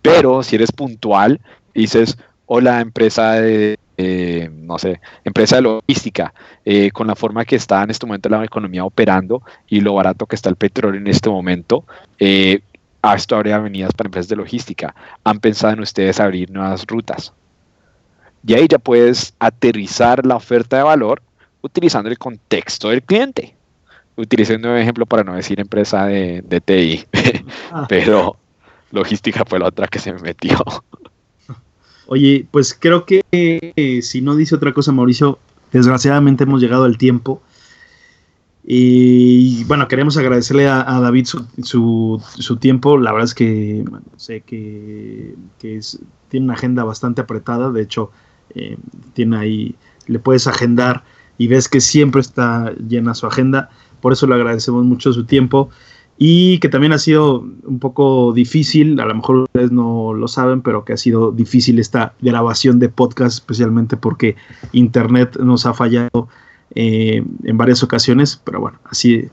Pero 0.00 0.44
si 0.44 0.54
eres 0.54 0.70
puntual, 0.70 1.40
dices, 1.74 2.16
hola 2.52 2.80
empresa 2.80 3.34
de, 3.34 3.78
no 4.52 4.76
sé, 4.76 5.00
empresa 5.24 5.56
de 5.56 5.62
logística, 5.62 6.34
eh, 6.64 6.90
con 6.90 7.06
la 7.06 7.14
forma 7.14 7.44
que 7.44 7.54
está 7.54 7.80
en 7.84 7.90
este 7.90 8.06
momento 8.06 8.28
la 8.28 8.44
economía 8.44 8.84
operando 8.84 9.42
y 9.68 9.80
lo 9.80 9.94
barato 9.94 10.26
que 10.26 10.34
está 10.34 10.50
el 10.50 10.56
petróleo 10.56 11.00
en 11.00 11.06
este 11.06 11.30
momento, 11.30 11.84
eh, 12.18 12.60
esto 13.14 13.36
habría 13.36 13.54
avenidas 13.54 13.92
para 13.92 14.08
empresas 14.08 14.28
de 14.28 14.34
logística. 14.34 14.92
¿Han 15.22 15.38
pensado 15.38 15.74
en 15.74 15.80
ustedes 15.80 16.18
abrir 16.18 16.50
nuevas 16.50 16.84
rutas? 16.86 17.32
Y 18.44 18.54
ahí 18.54 18.66
ya 18.68 18.78
puedes 18.78 19.32
aterrizar 19.38 20.26
la 20.26 20.34
oferta 20.34 20.76
de 20.76 20.82
valor 20.82 21.22
utilizando 21.60 22.10
el 22.10 22.18
contexto 22.18 22.88
del 22.88 23.04
cliente. 23.04 23.54
Utilicé 24.16 24.56
un 24.56 24.66
ejemplo 24.76 25.06
para 25.06 25.22
no 25.22 25.36
decir 25.36 25.60
empresa 25.60 26.06
de, 26.06 26.42
de 26.42 26.60
TI, 26.60 27.06
ah. 27.70 27.86
pero 27.88 28.36
logística 28.90 29.44
fue 29.46 29.60
la 29.60 29.66
otra 29.66 29.86
que 29.86 30.00
se 30.00 30.12
me 30.12 30.18
metió. 30.18 30.58
Oye, 32.12 32.44
pues 32.50 32.76
creo 32.76 33.04
que 33.06 33.22
eh, 33.30 34.02
si 34.02 34.20
no 34.20 34.34
dice 34.34 34.56
otra 34.56 34.74
cosa 34.74 34.90
Mauricio, 34.90 35.38
desgraciadamente 35.70 36.42
hemos 36.42 36.60
llegado 36.60 36.82
al 36.82 36.98
tiempo. 36.98 37.40
Y 38.64 39.62
bueno, 39.66 39.86
queremos 39.86 40.16
agradecerle 40.16 40.66
a, 40.66 40.82
David 40.82 41.26
su, 41.26 42.20
su, 42.36 42.56
tiempo. 42.56 42.98
La 42.98 43.12
verdad 43.12 43.26
es 43.26 43.34
que 43.34 43.84
sé 44.16 44.40
que, 44.40 45.36
tiene 46.28 46.46
una 46.46 46.54
agenda 46.54 46.82
bastante 46.82 47.20
apretada. 47.20 47.70
De 47.70 47.80
hecho, 47.80 48.10
eh, 48.56 48.76
tiene 49.12 49.36
ahí, 49.36 49.76
le 50.08 50.18
puedes 50.18 50.48
agendar 50.48 51.04
y 51.38 51.46
ves 51.46 51.68
que 51.68 51.80
siempre 51.80 52.22
está 52.22 52.72
llena 52.88 53.14
su 53.14 53.28
agenda. 53.28 53.70
Por 54.00 54.14
eso 54.14 54.26
le 54.26 54.34
agradecemos 54.34 54.84
mucho 54.84 55.12
su 55.12 55.26
tiempo 55.26 55.70
y 56.22 56.58
que 56.58 56.68
también 56.68 56.92
ha 56.92 56.98
sido 56.98 57.40
un 57.64 57.78
poco 57.78 58.34
difícil, 58.34 59.00
a 59.00 59.06
lo 59.06 59.14
mejor 59.14 59.36
ustedes 59.38 59.72
no 59.72 60.12
lo 60.12 60.28
saben, 60.28 60.60
pero 60.60 60.84
que 60.84 60.92
ha 60.92 60.98
sido 60.98 61.32
difícil 61.32 61.78
esta 61.78 62.12
grabación 62.20 62.78
de 62.78 62.90
podcast, 62.90 63.38
especialmente 63.38 63.96
porque 63.96 64.36
Internet 64.72 65.38
nos 65.40 65.64
ha 65.64 65.72
fallado 65.72 66.28
eh, 66.74 67.24
en 67.42 67.56
varias 67.56 67.82
ocasiones, 67.82 68.38
pero 68.44 68.60
bueno, 68.60 68.78
así 68.84 69.30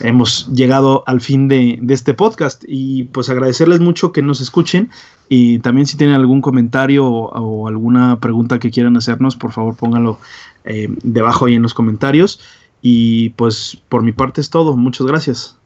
hemos 0.00 0.48
llegado 0.52 1.04
al 1.06 1.20
fin 1.20 1.46
de, 1.46 1.80
este 1.88 2.14
podcast. 2.14 2.64
Y 2.66 3.04
pues 3.04 3.30
agradecerles 3.30 3.78
mucho 3.78 4.10
que 4.10 4.20
nos 4.20 4.40
escuchen. 4.40 4.90
Y 5.28 5.60
también 5.60 5.86
si 5.86 5.96
tienen 5.96 6.16
algún 6.16 6.40
comentario 6.40 7.06
o, 7.06 7.68
alguna 7.68 8.18
pregunta 8.18 8.58
que 8.58 8.72
quieran 8.72 8.96
hacernos, 8.96 9.36
por 9.36 9.52
favor 9.52 9.76
pónganlo 9.76 10.18
eh, 10.64 10.88
debajo 11.04 11.46
ahí 11.46 11.54
en 11.54 11.62
los 11.62 11.74
comentarios. 11.74 12.40
Y 12.82 13.28
pues 13.30 13.78
por 13.88 14.02
mi 14.02 14.10
parte 14.10 14.40
es 14.40 14.50
todo, 14.50 14.76
muchas 14.76 15.06
gracias. 15.06 15.58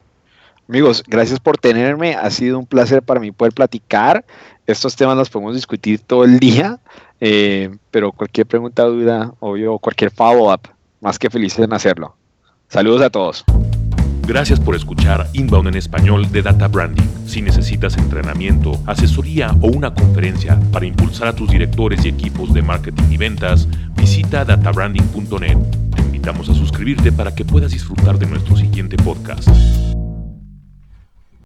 Amigos, 0.69 1.03
gracias 1.07 1.39
por 1.39 1.57
tenerme. 1.57 2.13
Ha 2.13 2.29
sido 2.29 2.59
un 2.59 2.67
placer 2.67 3.01
para 3.01 3.19
mí 3.19 3.31
poder 3.31 3.53
platicar. 3.53 4.23
Estos 4.67 4.95
temas 4.95 5.17
los 5.17 5.27
podemos 5.27 5.55
discutir 5.55 5.99
todo 5.99 6.23
el 6.23 6.37
día, 6.37 6.77
eh, 7.19 7.75
pero 7.89 8.11
cualquier 8.11 8.45
pregunta, 8.45 8.83
duda, 8.83 9.33
obvio, 9.39 9.79
cualquier 9.79 10.11
follow-up, 10.11 10.69
más 11.01 11.17
que 11.17 11.31
felices 11.31 11.65
en 11.65 11.73
hacerlo. 11.73 12.15
Saludos 12.67 13.01
a 13.01 13.09
todos. 13.09 13.43
Gracias 14.27 14.59
por 14.59 14.75
escuchar 14.75 15.25
Inbound 15.33 15.69
en 15.69 15.75
español 15.75 16.31
de 16.31 16.43
Data 16.43 16.67
Branding. 16.67 17.09
Si 17.25 17.41
necesitas 17.41 17.97
entrenamiento, 17.97 18.79
asesoría 18.85 19.55
o 19.61 19.69
una 19.69 19.91
conferencia 19.91 20.59
para 20.71 20.85
impulsar 20.85 21.29
a 21.29 21.35
tus 21.35 21.49
directores 21.49 22.05
y 22.05 22.09
equipos 22.09 22.53
de 22.53 22.61
marketing 22.61 23.09
y 23.09 23.17
ventas, 23.17 23.67
visita 23.95 24.45
databranding.net. 24.45 25.57
Te 25.95 26.01
invitamos 26.03 26.47
a 26.47 26.53
suscribirte 26.53 27.11
para 27.11 27.33
que 27.33 27.43
puedas 27.43 27.71
disfrutar 27.71 28.19
de 28.19 28.27
nuestro 28.27 28.55
siguiente 28.55 28.97
podcast. 28.97 29.49